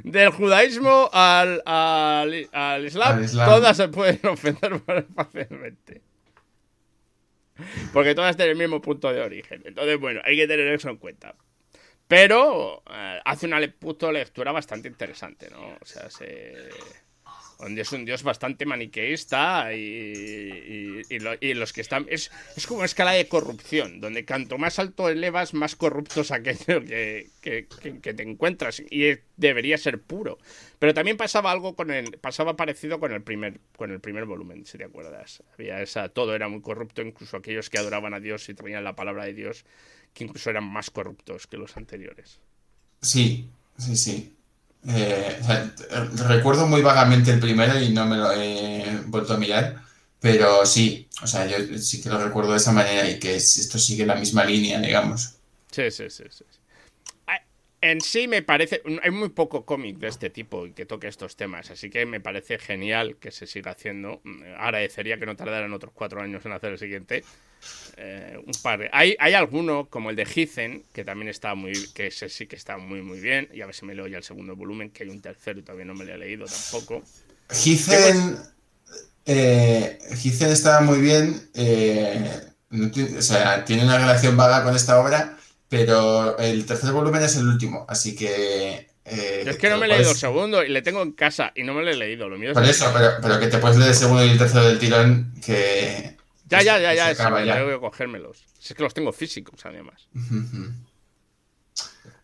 Del 0.04 0.30
judaísmo 0.30 1.10
al, 1.14 1.62
al, 1.66 2.50
al 2.52 2.86
islam, 2.86 3.18
Al 3.18 3.24
islam. 3.24 3.50
todas 3.50 3.78
se 3.78 3.88
pueden 3.90 4.20
ofender 4.28 4.80
fácilmente. 5.16 6.02
Porque 7.94 8.16
todas 8.16 8.36
tienen 8.36 8.54
el 8.54 8.58
mismo 8.58 8.82
punto 8.82 9.12
de 9.14 9.22
origen. 9.22 9.62
Entonces, 9.66 10.00
bueno, 10.00 10.22
hay 10.24 10.36
que 10.36 10.48
tener 10.48 10.68
eso 10.68 10.90
en 10.90 10.98
cuenta. 10.98 11.36
Pero 12.08 12.84
eh, 12.92 13.20
hace 13.24 13.46
una 13.46 13.60
le- 13.60 13.70
puto 13.70 14.12
lectura 14.12 14.52
bastante 14.52 14.88
interesante, 14.88 15.50
¿no? 15.50 15.78
O 15.80 15.86
sea, 15.86 16.10
se... 16.10 16.54
donde 17.62 17.82
es 17.82 17.92
un 17.92 18.06
dios 18.06 18.24
bastante 18.24 18.66
maniqueísta 18.66 19.74
y, 19.74 21.04
y, 21.10 21.54
los 21.54 21.74
que 21.74 21.82
están... 21.82 22.08
Es, 22.10 22.32
es, 22.58 22.66
como 22.66 22.80
una 22.80 22.86
escala 22.86 23.12
de 23.12 23.28
corrupción, 23.28 24.02
donde 24.02 24.26
cuanto 24.26 24.58
más 24.58 24.80
alto 24.80 25.10
elevas, 25.10 25.54
más 25.54 25.76
corrupto 25.76 26.22
es 26.22 26.32
aquello 26.32 26.84
que, 26.84 27.30
que, 27.42 27.68
que, 28.02 28.14
te 28.14 28.24
encuentras 28.24 28.82
y 28.90 29.14
debería 29.38 29.78
ser 29.78 30.02
puro. 30.02 30.40
Pero 30.80 30.96
también 30.96 31.18
pasaba 31.18 31.52
algo 31.52 31.76
con 31.76 31.92
el... 31.92 32.18
pasaba 32.18 32.56
parecido 32.56 33.00
con 33.00 33.12
el 33.12 33.22
primer, 33.22 33.60
con 33.78 33.92
el 33.92 34.00
primer 34.00 34.26
volumen, 34.26 34.66
si 34.66 34.80
te 34.80 34.86
acuerdas. 34.86 35.44
Había 35.54 35.82
esa, 35.82 36.10
todo 36.10 36.34
era 36.34 36.48
muy 36.50 36.62
corrupto, 36.62 37.04
incluso 37.04 37.38
aquellos 37.38 37.70
que 37.70 37.78
adoraban 37.78 38.16
a 38.16 38.20
Dios 38.20 38.50
y 38.50 38.56
traían 38.56 38.84
la 38.84 38.96
palabra 38.96 39.26
de 39.26 39.34
Dios, 39.34 39.66
que 40.16 40.24
incluso 40.24 40.50
eran 40.50 40.64
más 40.64 40.90
corruptos 40.90 41.46
que 41.46 41.58
los 41.58 41.78
anteriores. 41.78 42.40
Sí, 43.02 43.50
sí, 43.78 43.96
sí. 43.96 44.36
Eh, 44.88 45.40
recuerdo 46.28 46.66
muy 46.68 46.82
vagamente 46.82 47.32
el 47.32 47.40
primero 47.40 47.80
y 47.80 47.90
no 47.92 48.06
me 48.06 48.18
lo 48.18 48.32
he 48.32 49.00
vuelto 49.06 49.34
a 49.34 49.38
mirar, 49.38 49.82
pero 50.20 50.66
sí, 50.66 51.08
o 51.22 51.28
sea, 51.28 51.46
yo 51.46 51.58
sí 51.78 52.02
que 52.02 52.10
lo 52.10 52.24
recuerdo 52.24 52.52
de 52.52 52.58
esa 52.58 52.72
manera 52.72 53.08
y 53.10 53.20
que 53.20 53.36
esto 53.36 53.78
sigue 53.78 54.06
la 54.06 54.16
misma 54.16 54.44
línea, 54.44 54.80
digamos. 54.80 55.36
Sí, 55.72 55.90
sí, 55.92 56.10
sí, 56.10 56.24
sí. 56.30 56.44
En 57.84 58.00
sí 58.00 58.28
me 58.28 58.44
parece, 58.44 58.84
hay 59.02 59.10
muy 59.10 59.30
poco 59.30 59.66
cómic 59.66 59.98
de 59.98 60.08
este 60.08 60.30
tipo 60.30 60.68
y 60.68 60.74
que 60.74 60.86
toque 60.86 61.08
estos 61.08 61.36
temas, 61.36 61.72
así 61.72 61.90
que 61.90 62.06
me 62.06 62.20
parece 62.20 62.60
genial 62.60 63.18
que 63.20 63.32
se 63.32 63.48
siga 63.48 63.72
haciendo. 63.72 64.22
Agradecería 64.56 65.18
que 65.18 65.26
no 65.26 65.36
tardaran 65.36 65.74
otros 65.74 65.92
cuatro 65.92 66.22
años 66.22 66.46
en 66.46 66.52
hacer 66.52 66.74
el 66.74 66.78
siguiente. 66.78 67.24
Eh, 67.98 68.38
un 68.38 68.54
par 68.62 68.88
hay, 68.94 69.16
hay 69.20 69.34
alguno, 69.34 69.88
como 69.90 70.12
el 70.12 70.16
de 70.16 70.26
Heathen, 70.26 70.84
que 70.94 71.04
también 71.04 71.30
está 71.30 71.56
muy, 71.56 71.74
que 71.96 72.12
sí 72.12 72.46
que 72.46 72.56
está 72.56 72.78
muy 72.78 73.02
muy 73.02 73.20
bien, 73.20 73.50
y 73.52 73.62
a 73.62 73.66
ver 73.66 73.74
si 73.74 73.86
me 73.86 73.96
leo 73.96 74.06
ya 74.06 74.18
el 74.18 74.24
segundo 74.24 74.56
volumen, 74.56 74.92
que 74.92 75.04
hay 75.04 75.10
un 75.10 75.22
tercero 75.22 75.60
y 75.60 75.64
todavía 75.64 75.86
no 75.86 75.96
me 75.96 76.06
lo 76.06 76.14
he 76.14 76.18
leído 76.20 76.46
tampoco. 76.46 77.04
Heathen, 77.50 78.38
eh, 79.26 79.98
estaba 80.40 80.82
muy 80.82 81.02
bien, 81.02 81.50
eh, 81.56 82.42
o 83.18 83.22
sea, 83.22 83.66
tiene 83.66 83.84
una 83.84 83.98
relación 83.98 84.38
vaga 84.38 84.64
con 84.64 84.76
esta 84.76 85.00
obra 85.00 85.38
pero 85.72 86.38
el 86.38 86.66
tercer 86.66 86.92
volumen 86.92 87.24
es 87.24 87.38
el 87.38 87.48
último, 87.48 87.86
así 87.88 88.14
que... 88.14 88.90
Eh, 89.06 89.44
es 89.48 89.56
que 89.56 89.70
no 89.70 89.78
me 89.78 89.86
he 89.86 89.90
leído 89.90 90.12
el 90.12 90.18
segundo 90.18 90.66
y 90.66 90.68
le 90.68 90.82
tengo 90.82 91.02
en 91.02 91.14
casa 91.14 91.54
y 91.56 91.64
no 91.64 91.74
me 91.74 91.82
lo 91.82 91.90
he 91.90 91.96
leído. 91.96 92.28
Lo 92.28 92.38
mío 92.38 92.52
Por 92.52 92.66
eso, 92.66 92.94
pero, 93.22 93.40
que 93.40 93.48
te 93.48 93.58
puedes 93.58 93.78
leer 93.78 93.92
el 93.92 93.96
segundo 93.96 94.26
y 94.26 94.32
el 94.32 94.38
tercero 94.38 94.66
del 94.66 94.80
tirón, 94.80 95.34
que... 95.44 96.18
Ya, 96.50 96.62
ya, 96.62 96.78
ya, 96.78 96.94
ya, 96.94 97.14
ya, 97.14 97.46
ya. 97.46 97.56
tengo 97.56 97.70
que 97.70 97.80
cogérmelos. 97.80 98.44
es 98.62 98.74
que 98.74 98.84
los 98.84 98.94
tengo 98.94 99.14
físicos, 99.14 99.66
además. 99.66 100.10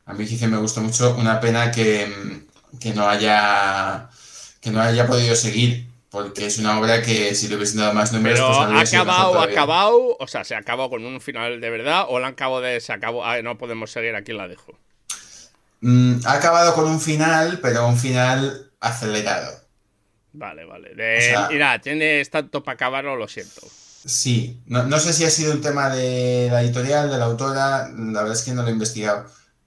A 0.05 0.13
mí 0.13 0.27
sí 0.27 0.45
me 0.45 0.57
gustó 0.57 0.81
mucho. 0.81 1.15
Una 1.15 1.39
pena 1.39 1.71
que, 1.71 2.05
que 2.81 2.93
no 2.93 3.07
haya 3.07 4.10
que 4.60 4.71
no 4.71 4.81
haya 4.81 5.07
podido 5.07 5.38
seguir 5.38 5.88
porque 6.10 6.46
es 6.46 6.58
una 6.58 6.80
obra 6.80 7.02
que 7.02 7.36
si 7.36 7.48
le 7.48 7.56
hubiesen 7.56 7.80
dado 7.80 7.93
más 7.93 8.13
números. 8.13 8.39
Pero 8.39 8.72
pues 8.72 8.93
ha 8.93 9.00
acabado, 9.00 9.39
ha 9.39 9.43
acabado, 9.43 10.17
o 10.20 10.28
sea, 10.28 10.43
se 10.43 10.56
acabó 10.56 10.89
con 10.89 11.06
un 11.06 11.20
final 11.20 11.60
de 11.60 11.70
verdad 11.70 12.06
o 12.08 12.20
la 12.20 12.28
han 12.28 12.34
acabado 12.34 12.62
de. 12.62 12.80
Se 12.80 12.93
acabó, 12.93 13.26
ah, 13.26 13.41
no 13.41 13.58
podemos 13.58 13.91
seguir, 13.91 14.15
aquí 14.15 14.34
la 14.34 14.48
dejo. 14.48 14.78
Mm, 15.82 16.20
ha 16.26 16.34
acabado 16.34 16.74
con 16.74 16.86
un 16.86 17.00
final, 17.00 17.60
pero 17.62 17.88
un 17.88 17.98
final 17.98 18.72
acelerado. 18.80 19.67
Vale, 20.34 20.65
vale. 20.65 20.93
mira, 21.50 21.80
tienes 21.80 22.30
tanto 22.30 22.63
para 22.63 22.76
acabarlo, 22.76 23.15
lo 23.15 23.28
siento. 23.28 23.62
Sí, 24.06 24.62
no, 24.67 24.84
no, 24.84 25.00
sé 25.00 25.12
si 25.12 25.26
ha 25.26 25.30
sido 25.30 25.52
un 25.52 25.62
tema 25.62 25.89
de 25.89 26.48
la 26.52 26.62
editorial, 26.62 27.10
de 27.10 27.17
la 27.17 27.26
autora, 27.26 27.89
la 27.89 28.22
verdad 28.22 28.38
es 28.38 28.43
que 28.43 28.52
no 28.52 28.62
lo 28.62 28.70
he 28.70 28.72
investigado, 28.72 29.26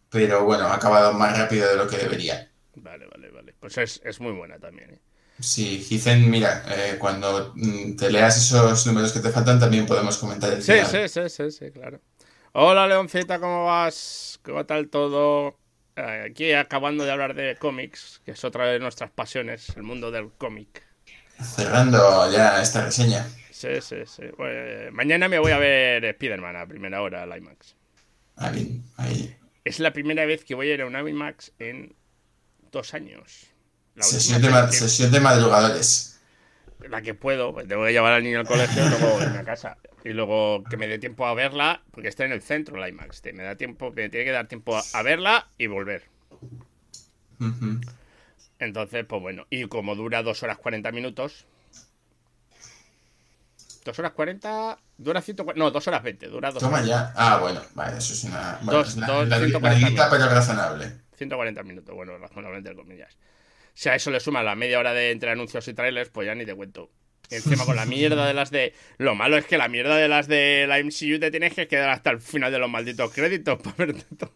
pero 0.09 0.45
bueno, 0.45 0.67
ha 0.67 0.77
acabado 0.77 1.13
más 1.13 1.37
rápido 1.37 1.69
de 1.69 1.77
lo 1.77 1.89
que 1.89 1.99
debería. 1.99 2.49
Vale, 2.77 3.07
vale, 3.07 3.31
vale. 3.31 3.55
Pues 3.61 3.77
es, 3.77 4.01
es 4.05 4.21
muy 4.21 4.33
buena 4.33 4.59
también. 4.59 4.93
¿eh? 4.93 5.01
Sí, 5.41 5.83
Gizen, 5.83 6.31
mira, 6.31 6.65
eh, 6.69 6.97
cuando 6.99 7.53
mm, 7.57 7.97
te 7.97 8.11
leas 8.11 8.37
esos 8.37 8.87
números 8.87 9.13
que 9.13 9.21
te 9.21 9.31
faltan 9.31 9.59
también 9.59 9.87
podemos 9.87 10.19
comentar 10.19 10.53
el 10.53 10.63
sí, 10.63 10.75
Sí, 10.85 11.09
sí, 11.09 11.29
sí, 11.29 11.51
sí, 11.51 11.71
claro. 11.71 12.01
Hola 12.53 12.87
Leoncita, 12.87 13.39
¿cómo 13.39 13.65
vas? 13.65 14.39
¿Cómo 14.43 14.67
tal 14.67 14.89
todo? 14.89 15.57
Eh, 15.97 16.27
aquí 16.31 16.53
acabando 16.53 17.05
de 17.05 17.13
hablar 17.13 17.35
de 17.35 17.57
cómics, 17.57 18.21
que 18.25 18.33
es 18.33 18.45
otra 18.45 18.67
de 18.67 18.79
nuestras 18.79 19.11
pasiones, 19.11 19.71
el 19.77 19.83
mundo 19.83 20.11
del 20.11 20.31
cómic. 20.33 20.83
Cerrando 21.41 22.31
ya 22.31 22.61
esta 22.61 22.85
reseña. 22.85 23.27
Sí, 23.51 23.81
sí, 23.81 23.97
sí. 24.07 24.23
mañana 24.93 25.29
me 25.29 25.39
voy 25.39 25.53
a 25.53 25.59
ver 25.59 26.05
Spider-Man 26.05 26.57
a 26.57 26.67
primera 26.67 27.03
hora 27.03 27.23
al 27.23 27.37
IMAX. 27.37 27.77
Ahí, 28.37 28.83
ahí. 28.97 29.37
Es 29.65 29.81
la 29.81 29.93
primera 29.93 30.27
vez 30.27 30.45
que 30.45 30.55
voy 30.55 30.71
a 30.71 30.75
ir 30.75 30.83
a 30.83 30.87
un 30.87 30.97
IMAX 30.97 31.53
en 31.59 31.95
dos 32.73 32.95
años. 32.95 33.50
Sesión 34.03 34.43
de, 35.11 35.21
madrugadores. 35.21 36.21
La 36.89 37.03
que 37.03 37.15
puedo, 37.15 37.53
pues 37.53 37.69
tengo 37.69 37.85
que 37.85 37.93
llevar 37.93 38.13
al 38.13 38.23
niño 38.23 38.41
al 38.41 38.47
colegio 38.47 38.85
y 38.85 38.89
luego 38.89 39.23
irme 39.23 39.39
a 39.39 39.45
casa. 39.45 39.77
Y 40.05 40.11
luego 40.11 40.65
que 40.65 40.77
me 40.77 40.89
dé 40.89 40.99
tiempo 40.99 41.27
a 41.27 41.35
verla, 41.35 41.83
porque 41.91 42.09
está 42.09 42.25
en 42.25 42.33
el 42.33 42.43
centro 42.43 42.77
la 42.77 42.89
IMAX. 42.89 43.23
Me 43.35 43.43
da 43.43 43.55
tiempo, 43.57 43.93
me 43.95 44.09
tiene 44.09 44.25
que 44.25 44.33
dar 44.33 44.47
tiempo 44.49 44.77
a, 44.77 45.03
verla 45.03 45.47
y 45.59 45.67
volver. 45.67 46.05
Entonces, 48.59 49.05
pues 49.07 49.21
bueno. 49.21 49.47
Y 49.51 49.67
como 49.67 49.95
dura 49.95 50.23
2 50.23 50.43
horas 50.43 50.59
40 50.59 50.91
minutos. 50.93 51.47
2 53.85 53.99
horas 53.99 54.13
40. 54.13 54.79
Dura 54.97 55.21
140. 55.21 55.59
No, 55.59 55.71
2 55.71 55.89
horas 55.89 56.03
20. 56.03 56.29
Dura 56.29 56.51
2 56.51 56.63
Toma 56.63 56.83
ya. 56.83 57.13
Ah, 57.17 57.39
bueno, 57.39 57.61
vale, 57.75 57.99
eso 57.99 58.13
es 58.13 58.25
una. 58.25 58.59
Bueno, 58.63 58.79
dos, 58.85 58.97
la, 58.97 59.25
la, 59.25 60.11
pero 60.11 60.29
razonable. 60.29 60.93
140 61.17 61.63
minutos, 61.65 61.95
bueno, 61.95 62.17
razonable 62.17 62.59
entre 62.59 62.75
comillas. 62.75 63.15
Si 63.75 63.89
a 63.89 63.95
eso 63.95 64.11
le 64.11 64.21
suma 64.21 64.43
la 64.43 64.55
media 64.55 64.79
hora 64.79 64.93
de 64.93 65.11
entre 65.11 65.31
anuncios 65.31 65.67
y 65.69 65.75
trailers, 65.75 66.11
pues 66.11 66.27
ya 66.27 66.35
ni 66.35 66.45
te 66.45 66.55
cuento. 66.55 66.91
encima 67.31 67.65
con 67.65 67.77
la 67.77 67.87
mierda 67.87 68.27
de 68.27 68.35
las 68.35 68.51
de. 68.51 68.75
Lo 68.99 69.15
malo 69.15 69.37
es 69.37 69.45
que 69.47 69.59
la 69.59 69.69
mierda 69.69 69.97
de 69.97 70.09
las 70.09 70.29
de 70.29 70.67
la 70.69 70.79
MCU 70.79 71.19
te 71.19 71.31
tienes 71.31 71.55
que 71.55 71.69
quedar 71.69 71.91
hasta 71.91 72.11
el 72.11 72.21
final 72.21 72.53
de 72.53 72.59
los 72.59 72.71
malditos 72.71 73.13
créditos 73.13 73.61
para 73.63 73.77
verte 73.77 74.05
todo. 74.17 74.33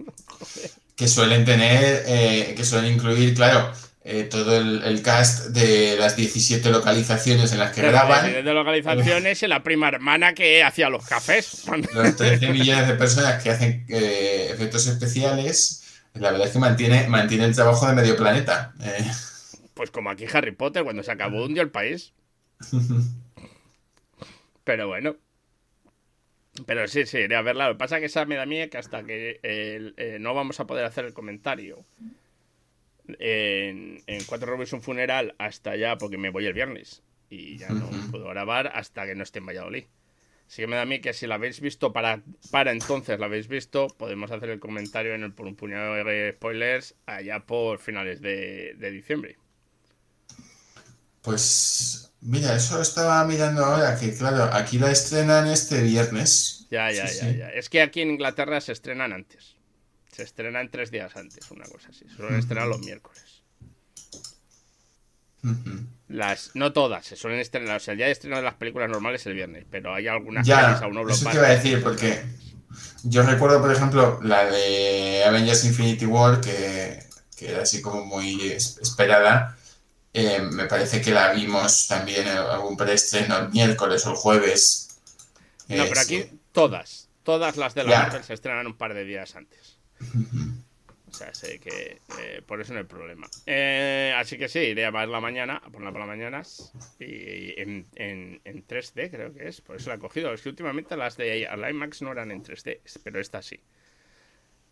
Que 0.96 1.08
suelen 1.08 1.44
tener. 1.44 2.04
Eh, 2.06 2.54
que 2.56 2.64
suelen 2.64 2.94
incluir, 2.94 3.34
claro. 3.34 3.72
Eh, 4.06 4.24
todo 4.24 4.58
el, 4.58 5.00
cast 5.00 5.46
de 5.46 5.96
las 5.98 6.14
17 6.14 6.68
localizaciones 6.68 7.52
en 7.52 7.58
las 7.58 7.72
que 7.72 7.80
graban. 7.80 8.32
De 8.32 8.52
localizaciones 8.52 9.42
y 9.42 9.46
la 9.46 9.62
prima 9.62 9.88
hermana 9.88 10.34
que 10.34 10.62
hacía 10.62 10.90
los 10.90 11.06
cafés. 11.06 11.62
Los 11.94 12.14
13 12.14 12.48
millones 12.48 12.86
de 12.86 12.94
personas 12.96 13.42
que 13.42 13.48
hacen 13.48 13.86
eh, 13.88 14.50
efectos 14.52 14.86
especiales. 14.88 15.83
La 16.14 16.30
verdad 16.30 16.46
es 16.46 16.52
que 16.52 16.58
mantiene, 16.58 17.08
mantiene 17.08 17.44
el 17.44 17.54
trabajo 17.54 17.86
de 17.86 17.94
medio 17.94 18.16
planeta. 18.16 18.72
Pues 19.74 19.90
como 19.90 20.10
aquí 20.10 20.26
Harry 20.32 20.52
Potter, 20.52 20.84
cuando 20.84 21.02
se 21.02 21.10
acabó 21.10 21.44
hundió 21.44 21.62
el 21.62 21.70
país. 21.70 22.12
Pero 24.64 24.86
bueno. 24.88 25.16
Pero 26.66 26.86
sí, 26.86 27.04
sí, 27.06 27.18
iré 27.18 27.34
a 27.34 27.42
verla. 27.42 27.66
Lo 27.68 27.74
que 27.74 27.78
pasa 27.78 27.96
es 27.96 28.00
que 28.00 28.06
esa 28.06 28.24
me 28.26 28.36
da 28.36 28.46
miedo 28.46 28.70
que 28.70 28.78
hasta 28.78 29.02
que 29.02 29.40
eh, 29.42 30.18
no 30.20 30.34
vamos 30.34 30.60
a 30.60 30.66
poder 30.66 30.84
hacer 30.84 31.04
el 31.04 31.12
comentario 31.12 31.84
en, 33.08 34.02
Cuatro 34.26 34.52
Robes 34.52 34.72
un 34.72 34.82
funeral 34.82 35.34
hasta 35.38 35.72
allá, 35.72 35.98
porque 35.98 36.16
me 36.16 36.30
voy 36.30 36.46
el 36.46 36.52
viernes. 36.52 37.02
Y 37.28 37.58
ya 37.58 37.68
no 37.70 37.88
puedo 38.10 38.28
grabar 38.28 38.70
hasta 38.74 39.06
que 39.06 39.16
no 39.16 39.24
esté 39.24 39.40
en 39.40 39.46
Valladolid. 39.46 39.84
Así 40.54 40.62
que 40.62 40.68
me 40.68 40.76
da 40.76 40.82
a 40.82 40.86
mí 40.86 41.00
que 41.00 41.12
si 41.12 41.26
la 41.26 41.34
habéis 41.34 41.58
visto 41.58 41.92
para, 41.92 42.22
para 42.52 42.70
entonces, 42.70 43.18
la 43.18 43.26
habéis 43.26 43.48
visto, 43.48 43.88
podemos 43.88 44.30
hacer 44.30 44.50
el 44.50 44.60
comentario 44.60 45.12
en 45.12 45.24
el 45.24 45.32
por 45.32 45.48
un 45.48 45.56
puñado 45.56 45.94
de 45.96 46.30
spoilers 46.32 46.94
allá 47.06 47.40
por 47.40 47.80
finales 47.80 48.20
de 48.20 48.90
diciembre. 48.92 49.36
Pues 51.22 52.12
mira, 52.20 52.54
eso 52.54 52.80
estaba 52.80 53.24
mirando 53.24 53.64
ahora, 53.64 53.98
que 53.98 54.14
claro, 54.14 54.44
aquí 54.44 54.78
la 54.78 54.92
estrenan 54.92 55.48
este 55.48 55.82
viernes. 55.82 56.68
Ya, 56.70 56.88
ya, 56.92 57.10
ya, 57.10 57.32
ya. 57.32 57.48
Es 57.50 57.68
que 57.68 57.82
aquí 57.82 58.02
en 58.02 58.10
Inglaterra 58.10 58.60
se 58.60 58.70
estrenan 58.70 59.12
antes. 59.12 59.56
Se 60.12 60.22
estrenan 60.22 60.70
tres 60.70 60.92
días 60.92 61.16
antes, 61.16 61.50
una 61.50 61.64
cosa 61.64 61.88
así. 61.88 62.04
Suelen 62.14 62.38
estrenar 62.38 62.68
los 62.68 62.78
miércoles. 62.78 63.42
Las, 66.08 66.50
no 66.54 66.72
todas, 66.72 67.06
se 67.06 67.16
suelen 67.16 67.40
estrenar. 67.40 67.76
O 67.76 67.80
sea, 67.80 67.92
el 67.92 67.98
día 67.98 68.06
de 68.06 68.12
estreno 68.12 68.36
de 68.36 68.42
las 68.42 68.54
películas 68.54 68.90
normales 68.90 69.22
es 69.22 69.26
el 69.26 69.34
viernes, 69.34 69.64
pero 69.70 69.94
hay 69.94 70.06
algunas 70.06 70.46
ya, 70.46 70.78
que 70.78 70.84
aún 70.84 71.10
Eso 71.10 71.30
te 71.30 71.36
iba 71.36 71.46
a 71.46 71.50
decir, 71.50 71.82
porque 71.82 72.22
yo 73.04 73.22
recuerdo, 73.22 73.60
por 73.60 73.72
ejemplo, 73.72 74.20
la 74.22 74.44
de 74.44 75.24
Avengers 75.26 75.64
Infinity 75.64 76.06
War, 76.06 76.40
que, 76.40 77.02
que 77.36 77.50
era 77.50 77.62
así 77.62 77.80
como 77.80 78.04
muy 78.04 78.52
esperada 78.52 79.56
eh, 80.16 80.40
me 80.40 80.66
parece 80.66 81.02
que 81.02 81.10
la 81.10 81.32
vimos 81.32 81.88
también 81.88 82.28
en 82.28 82.36
algún 82.36 82.76
preestreno 82.76 83.36
el 83.36 83.50
miércoles 83.50 84.06
o 84.06 84.10
el 84.10 84.16
jueves. 84.16 85.00
No, 85.66 85.84
pero 85.88 86.00
aquí 86.00 86.24
todas, 86.52 87.08
todas 87.24 87.56
las 87.56 87.74
de 87.74 87.82
la 87.82 87.98
Marvel 87.98 88.22
se 88.22 88.34
estrenan 88.34 88.68
un 88.68 88.76
par 88.76 88.94
de 88.94 89.04
días 89.04 89.34
antes. 89.34 89.76
O 91.14 91.16
sea, 91.16 91.32
sé 91.32 91.60
que 91.60 92.00
eh, 92.18 92.42
por 92.44 92.60
eso 92.60 92.72
no 92.72 92.80
hay 92.80 92.86
problema. 92.86 93.28
Eh, 93.46 94.12
así 94.16 94.36
que 94.36 94.48
sí, 94.48 94.58
iré 94.58 94.84
a 94.84 94.90
verla 94.90 95.20
mañana, 95.20 95.58
a 95.58 95.70
ponerla 95.70 95.92
por 95.92 96.00
las 96.00 96.08
mañanas. 96.08 96.72
Y 96.98 97.60
en, 97.60 97.86
en, 97.94 98.66
3D 98.66 99.12
creo 99.12 99.32
que 99.32 99.46
es, 99.46 99.60
por 99.60 99.76
eso 99.76 99.90
la 99.90 99.94
he 99.94 99.98
cogido. 100.00 100.34
Es 100.34 100.42
que 100.42 100.48
últimamente 100.48 100.96
las 100.96 101.16
de 101.16 101.48
IMAX 101.70 102.02
no 102.02 102.10
eran 102.10 102.32
en 102.32 102.42
3D, 102.42 102.80
pero 103.04 103.20
esta 103.20 103.42
sí. 103.42 103.60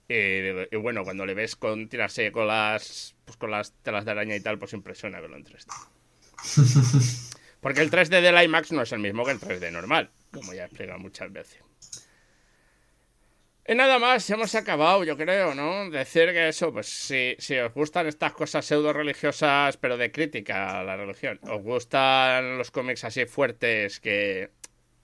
Eh, 0.08 0.68
y 0.72 0.76
bueno, 0.78 1.04
cuando 1.04 1.24
le 1.24 1.34
ves 1.34 1.54
con 1.54 1.88
tirarse 1.88 2.32
con 2.32 2.48
las 2.48 3.14
pues 3.24 3.36
con 3.36 3.52
las 3.52 3.72
telas 3.84 4.04
de 4.04 4.10
araña 4.10 4.34
y 4.34 4.40
tal, 4.40 4.58
pues 4.58 4.72
impresiona 4.72 5.20
verlo 5.20 5.36
en 5.36 5.44
3D. 5.44 7.28
Porque 7.60 7.82
el 7.82 7.90
3D 7.92 8.20
del 8.20 8.42
IMAX 8.42 8.72
no 8.72 8.82
es 8.82 8.90
el 8.90 8.98
mismo 8.98 9.24
que 9.24 9.30
el 9.30 9.38
3D 9.38 9.70
normal, 9.70 10.10
como 10.32 10.52
ya 10.54 10.62
he 10.62 10.66
explicado 10.66 10.98
muchas 10.98 11.32
veces. 11.32 11.62
Y 13.66 13.74
nada 13.76 14.00
más, 14.00 14.28
hemos 14.30 14.54
acabado, 14.56 15.04
yo 15.04 15.16
creo, 15.16 15.54
¿no? 15.54 15.88
Decir 15.88 16.32
que 16.32 16.48
eso, 16.48 16.72
pues 16.72 16.88
si, 16.88 17.36
si 17.38 17.56
os 17.58 17.72
gustan 17.72 18.08
estas 18.08 18.32
cosas 18.32 18.66
pseudo 18.66 18.92
religiosas, 18.92 19.76
pero 19.76 19.96
de 19.96 20.10
crítica 20.10 20.80
a 20.80 20.82
la 20.84 20.96
religión, 20.96 21.38
os 21.44 21.62
gustan 21.62 22.58
los 22.58 22.72
cómics 22.72 23.04
así 23.04 23.24
fuertes 23.26 24.00
que 24.00 24.50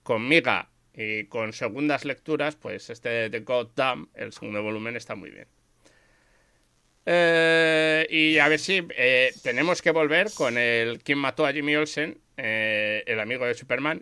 con 0.03 0.27
miga 0.27 0.69
y 0.93 1.25
con 1.25 1.53
segundas 1.53 2.03
lecturas, 2.03 2.57
pues 2.57 2.89
este 2.89 3.29
de 3.29 3.39
God 3.39 3.69
Damn, 3.75 4.09
el 4.13 4.33
segundo 4.33 4.61
volumen, 4.61 4.97
está 4.97 5.15
muy 5.15 5.29
bien. 5.29 5.47
Eh, 7.05 8.05
y 8.09 8.37
a 8.39 8.47
ver 8.49 8.59
si 8.59 8.85
eh, 8.95 9.31
tenemos 9.41 9.81
que 9.81 9.91
volver 9.91 10.27
con 10.35 10.57
el 10.57 11.01
quien 11.01 11.17
mató 11.17 11.45
a 11.45 11.53
Jimmy 11.53 11.75
Olsen, 11.75 12.19
eh, 12.37 13.03
el 13.07 13.19
amigo 13.19 13.45
de 13.45 13.53
Superman. 13.53 14.01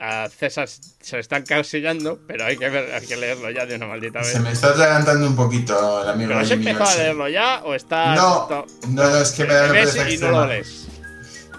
A 0.00 0.28
César 0.28 0.68
se 0.68 1.16
le 1.16 1.20
están 1.20 1.42
casillando, 1.42 2.20
pero 2.26 2.44
hay 2.44 2.56
que, 2.56 2.68
ver, 2.68 2.94
hay 2.94 3.04
que 3.04 3.16
leerlo 3.16 3.50
ya 3.50 3.66
de 3.66 3.76
una 3.76 3.86
maldita 3.86 4.20
vez. 4.20 4.28
Se 4.28 4.40
me 4.40 4.52
está 4.52 4.68
atragantando 4.68 5.26
un 5.26 5.34
poquito 5.34 6.02
el 6.02 6.08
amigo 6.10 6.28
¿Pero 6.28 6.40
has 6.40 6.50
empezado 6.50 6.90
a 6.90 6.94
leerlo 6.94 7.28
ya 7.28 7.62
o 7.64 7.74
estás.? 7.74 8.16
No, 8.16 8.48
no, 8.48 8.64
no, 8.88 9.16
es 9.16 9.32
que 9.32 9.44
me 9.44 9.54
da 9.54 9.64
una 9.64 9.72
pereza 9.72 10.08
y 10.08 10.18
no 10.18 10.30
lo 10.30 10.46
lees. 10.46 10.88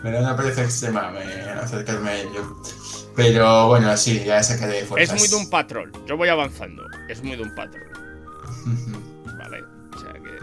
Me 0.04 0.12
da 0.12 0.20
una 0.22 0.38
pereza 0.38 0.64
extrema 0.64 1.12
me, 1.12 1.22
acercarme 1.52 2.10
a 2.10 2.18
ello. 2.22 2.56
Pero 3.16 3.68
bueno, 3.68 3.98
sí, 3.98 4.24
ya 4.24 4.42
sacaré 4.42 4.80
Es 4.80 4.88
fuerzas. 4.88 5.20
muy 5.20 5.28
de 5.28 5.36
un 5.36 5.50
patrón. 5.50 5.92
Yo 6.08 6.16
voy 6.16 6.30
avanzando. 6.30 6.86
Es 7.10 7.22
muy 7.22 7.36
de 7.36 7.44
un 7.44 7.54
patrón. 7.54 7.84
Vale. 9.38 9.64
O 9.94 10.00
sea 10.00 10.14
que. 10.14 10.40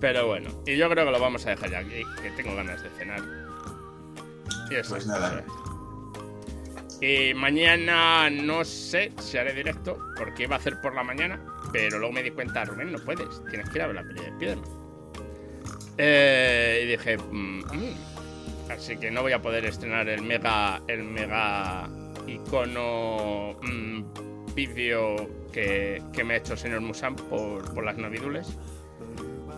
Pero 0.00 0.26
bueno. 0.26 0.50
Y 0.66 0.76
yo 0.76 0.90
creo 0.90 1.04
que 1.04 1.12
lo 1.12 1.20
vamos 1.20 1.46
a 1.46 1.50
dejar 1.50 1.70
ya 1.70 1.78
aquí. 1.78 2.02
Que 2.20 2.30
tengo 2.32 2.56
ganas 2.56 2.82
de 2.82 2.90
cenar. 2.98 3.41
Y 4.70 4.74
eso 4.76 4.90
Pues 4.90 5.02
es, 5.02 5.06
nada. 5.08 5.44
Y 7.00 7.34
mañana 7.34 8.30
no 8.30 8.64
sé 8.64 9.12
si 9.20 9.36
haré 9.36 9.52
directo. 9.52 9.98
Porque 10.16 10.44
iba 10.44 10.56
a 10.56 10.58
hacer 10.58 10.80
por 10.80 10.94
la 10.94 11.02
mañana. 11.02 11.40
Pero 11.72 11.98
luego 11.98 12.12
me 12.12 12.22
di 12.22 12.30
cuenta, 12.30 12.64
Rubén, 12.64 12.92
no 12.92 12.98
puedes. 12.98 13.42
Tienes 13.50 13.68
que 13.70 13.78
ir 13.78 13.82
a 13.82 13.86
ver 13.88 13.96
la 13.96 14.02
peli 14.02 14.20
de 14.20 14.30
Spiderman. 14.30 14.82
Eh, 15.98 16.82
y 16.84 16.86
dije, 16.90 17.18
mm, 17.18 17.58
mm. 17.58 18.70
así 18.70 18.96
que 18.96 19.10
no 19.10 19.22
voy 19.22 19.32
a 19.32 19.42
poder 19.42 19.64
estrenar 19.66 20.08
el 20.08 20.22
mega, 20.22 20.80
el 20.88 21.04
mega 21.04 21.88
icono 22.26 23.56
mm, 23.62 24.54
vídeo 24.54 25.16
que, 25.52 26.02
que 26.12 26.24
me 26.24 26.34
ha 26.34 26.36
hecho 26.38 26.54
el 26.54 26.58
señor 26.58 26.80
Musan 26.80 27.16
por, 27.16 27.74
por 27.74 27.84
las 27.84 27.98
navidules 27.98 28.56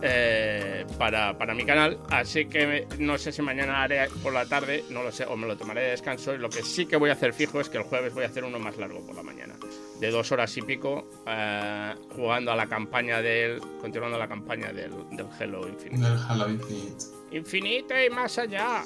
eh, 0.01 0.85
para, 0.97 1.37
para 1.37 1.53
mi 1.53 1.65
canal. 1.65 1.99
Así 2.09 2.45
que 2.45 2.87
no 2.99 3.17
sé 3.17 3.31
si 3.31 3.41
mañana 3.41 3.83
haré 3.83 4.07
por 4.21 4.33
la 4.33 4.45
tarde, 4.45 4.83
no 4.89 5.03
lo 5.03 5.11
sé, 5.11 5.25
o 5.25 5.35
me 5.35 5.47
lo 5.47 5.57
tomaré 5.57 5.81
de 5.81 5.89
descanso. 5.91 6.33
Y 6.33 6.37
lo 6.37 6.49
que 6.49 6.63
sí 6.63 6.85
que 6.85 6.97
voy 6.97 7.09
a 7.09 7.13
hacer 7.13 7.33
fijo 7.33 7.59
es 7.59 7.69
que 7.69 7.77
el 7.77 7.83
jueves 7.83 8.13
voy 8.13 8.23
a 8.23 8.27
hacer 8.27 8.43
uno 8.43 8.59
más 8.59 8.77
largo 8.77 9.05
por 9.05 9.15
la 9.15 9.23
mañana, 9.23 9.55
de 9.99 10.11
dos 10.11 10.31
horas 10.31 10.55
y 10.57 10.61
pico, 10.61 11.09
eh, 11.27 11.95
jugando 12.15 12.51
a 12.51 12.55
la 12.55 12.67
campaña 12.67 13.21
del, 13.21 13.59
continuando 13.81 14.17
la 14.17 14.27
campaña 14.27 14.71
del, 14.71 14.91
del 15.11 15.27
Hello 15.39 15.67
Infinite. 15.67 16.03
Del 16.03 16.19
Halo 16.27 16.49
Infinite. 16.49 17.05
Infinito 17.31 17.93
y 17.99 18.09
más 18.09 18.37
allá. 18.37 18.83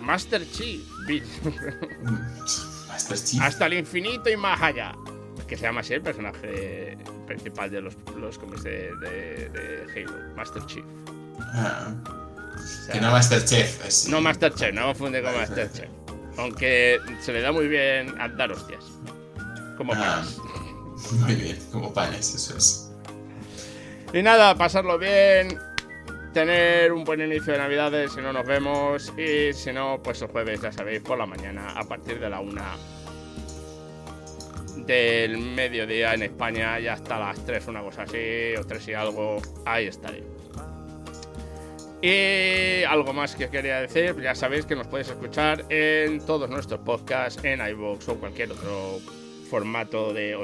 Master 0.00 0.42
Chief. 0.50 0.82
Master 2.88 3.18
Chief. 3.18 3.40
Hasta 3.40 3.66
el 3.66 3.74
infinito 3.74 4.28
y 4.28 4.36
más 4.36 4.60
allá. 4.60 4.94
Que 5.46 5.56
se 5.56 5.64
llama 5.64 5.80
así 5.80 5.94
el 5.94 6.02
personaje 6.02 6.96
principal 7.34 7.70
de 7.70 7.80
los, 7.80 7.94
los 8.18 8.38
cómics 8.38 8.62
de, 8.64 8.90
de- 9.00 9.48
de 9.50 9.86
Halo. 10.04 10.34
Master 10.36 10.64
Chief. 10.66 10.84
Ah, 11.54 11.92
O 12.54 12.58
sea, 12.58 12.92
que 12.94 13.00
no 13.00 13.10
Masterchef. 13.10 13.86
Es, 13.86 14.08
no 14.08 14.20
Master 14.20 14.54
Chef, 14.54 14.74
no 14.74 14.84
confunde 14.86 15.22
con 15.22 15.32
Vale, 15.32 15.46
Master. 15.46 15.72
Chef. 15.72 15.88
Aunque 16.38 16.98
se 17.20 17.32
le 17.32 17.40
da 17.40 17.52
muy 17.52 17.68
bien 17.68 18.14
a 18.20 18.28
dar 18.28 18.52
hostias. 18.52 18.84
Como 19.76 19.92
Ah. 19.94 19.98
panas. 19.98 20.36
Muy 21.18 21.34
bien, 21.34 21.58
como 21.72 21.92
panes, 21.92 22.32
eso 22.32 22.56
es. 22.56 22.90
Y 24.14 24.22
nada, 24.22 24.54
pasarlo 24.54 24.98
bien. 24.98 25.58
Tener 26.32 26.92
un 26.92 27.02
buen 27.04 27.20
inicio 27.20 27.52
de 27.54 27.58
Navidades 27.58 28.12
si 28.12 28.20
no 28.20 28.32
nos 28.32 28.46
vemos. 28.46 29.12
Y 29.18 29.52
si 29.52 29.72
no, 29.72 30.00
pues 30.02 30.22
el 30.22 30.28
jueves, 30.28 30.60
ya 30.62 30.70
sabéis, 30.70 31.00
por 31.00 31.18
la 31.18 31.26
mañana, 31.26 31.72
a 31.72 31.82
partir 31.82 32.20
de 32.20 32.30
la 32.30 32.38
una 32.40 32.76
del 34.76 35.38
mediodía 35.38 36.14
en 36.14 36.22
España, 36.22 36.80
y 36.80 36.88
hasta 36.88 37.18
las 37.18 37.44
3, 37.44 37.68
una 37.68 37.82
cosa 37.82 38.02
así, 38.02 38.54
o 38.58 38.64
3 38.64 38.88
y 38.88 38.94
algo, 38.94 39.40
ahí 39.64 39.86
estaré. 39.86 40.22
Y 42.02 42.82
algo 42.82 43.12
más 43.12 43.36
que 43.36 43.48
quería 43.48 43.80
decir, 43.80 44.20
ya 44.20 44.34
sabéis 44.34 44.66
que 44.66 44.74
nos 44.74 44.88
podéis 44.88 45.08
escuchar 45.08 45.64
en 45.68 46.24
todos 46.26 46.50
nuestros 46.50 46.80
podcasts, 46.80 47.42
en 47.44 47.60
iVoox 47.64 48.08
o 48.08 48.16
cualquier 48.16 48.50
otro 48.50 48.98
formato 49.48 50.12
de 50.12 50.36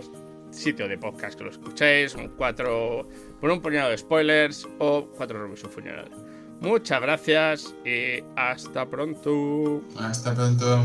sitio 0.51 0.87
de 0.87 0.97
podcast 0.99 1.37
que 1.37 1.45
lo 1.45 1.51
escuchéis, 1.51 2.15
un 2.15 2.29
cuatro 2.29 3.09
por 3.41 3.51
un 3.51 3.61
puñado 3.61 3.91
de 3.91 3.99
spoilers 3.99 4.69
o 4.79 5.09
cuatro 5.17 5.41
reviews 5.43 5.65
un 5.65 5.71
funeral. 5.71 6.11
Muchas 6.61 7.01
gracias 7.01 7.75
y 7.85 8.23
hasta 8.37 8.89
pronto. 8.89 9.83
Hasta 9.99 10.35
pronto. 10.35 10.85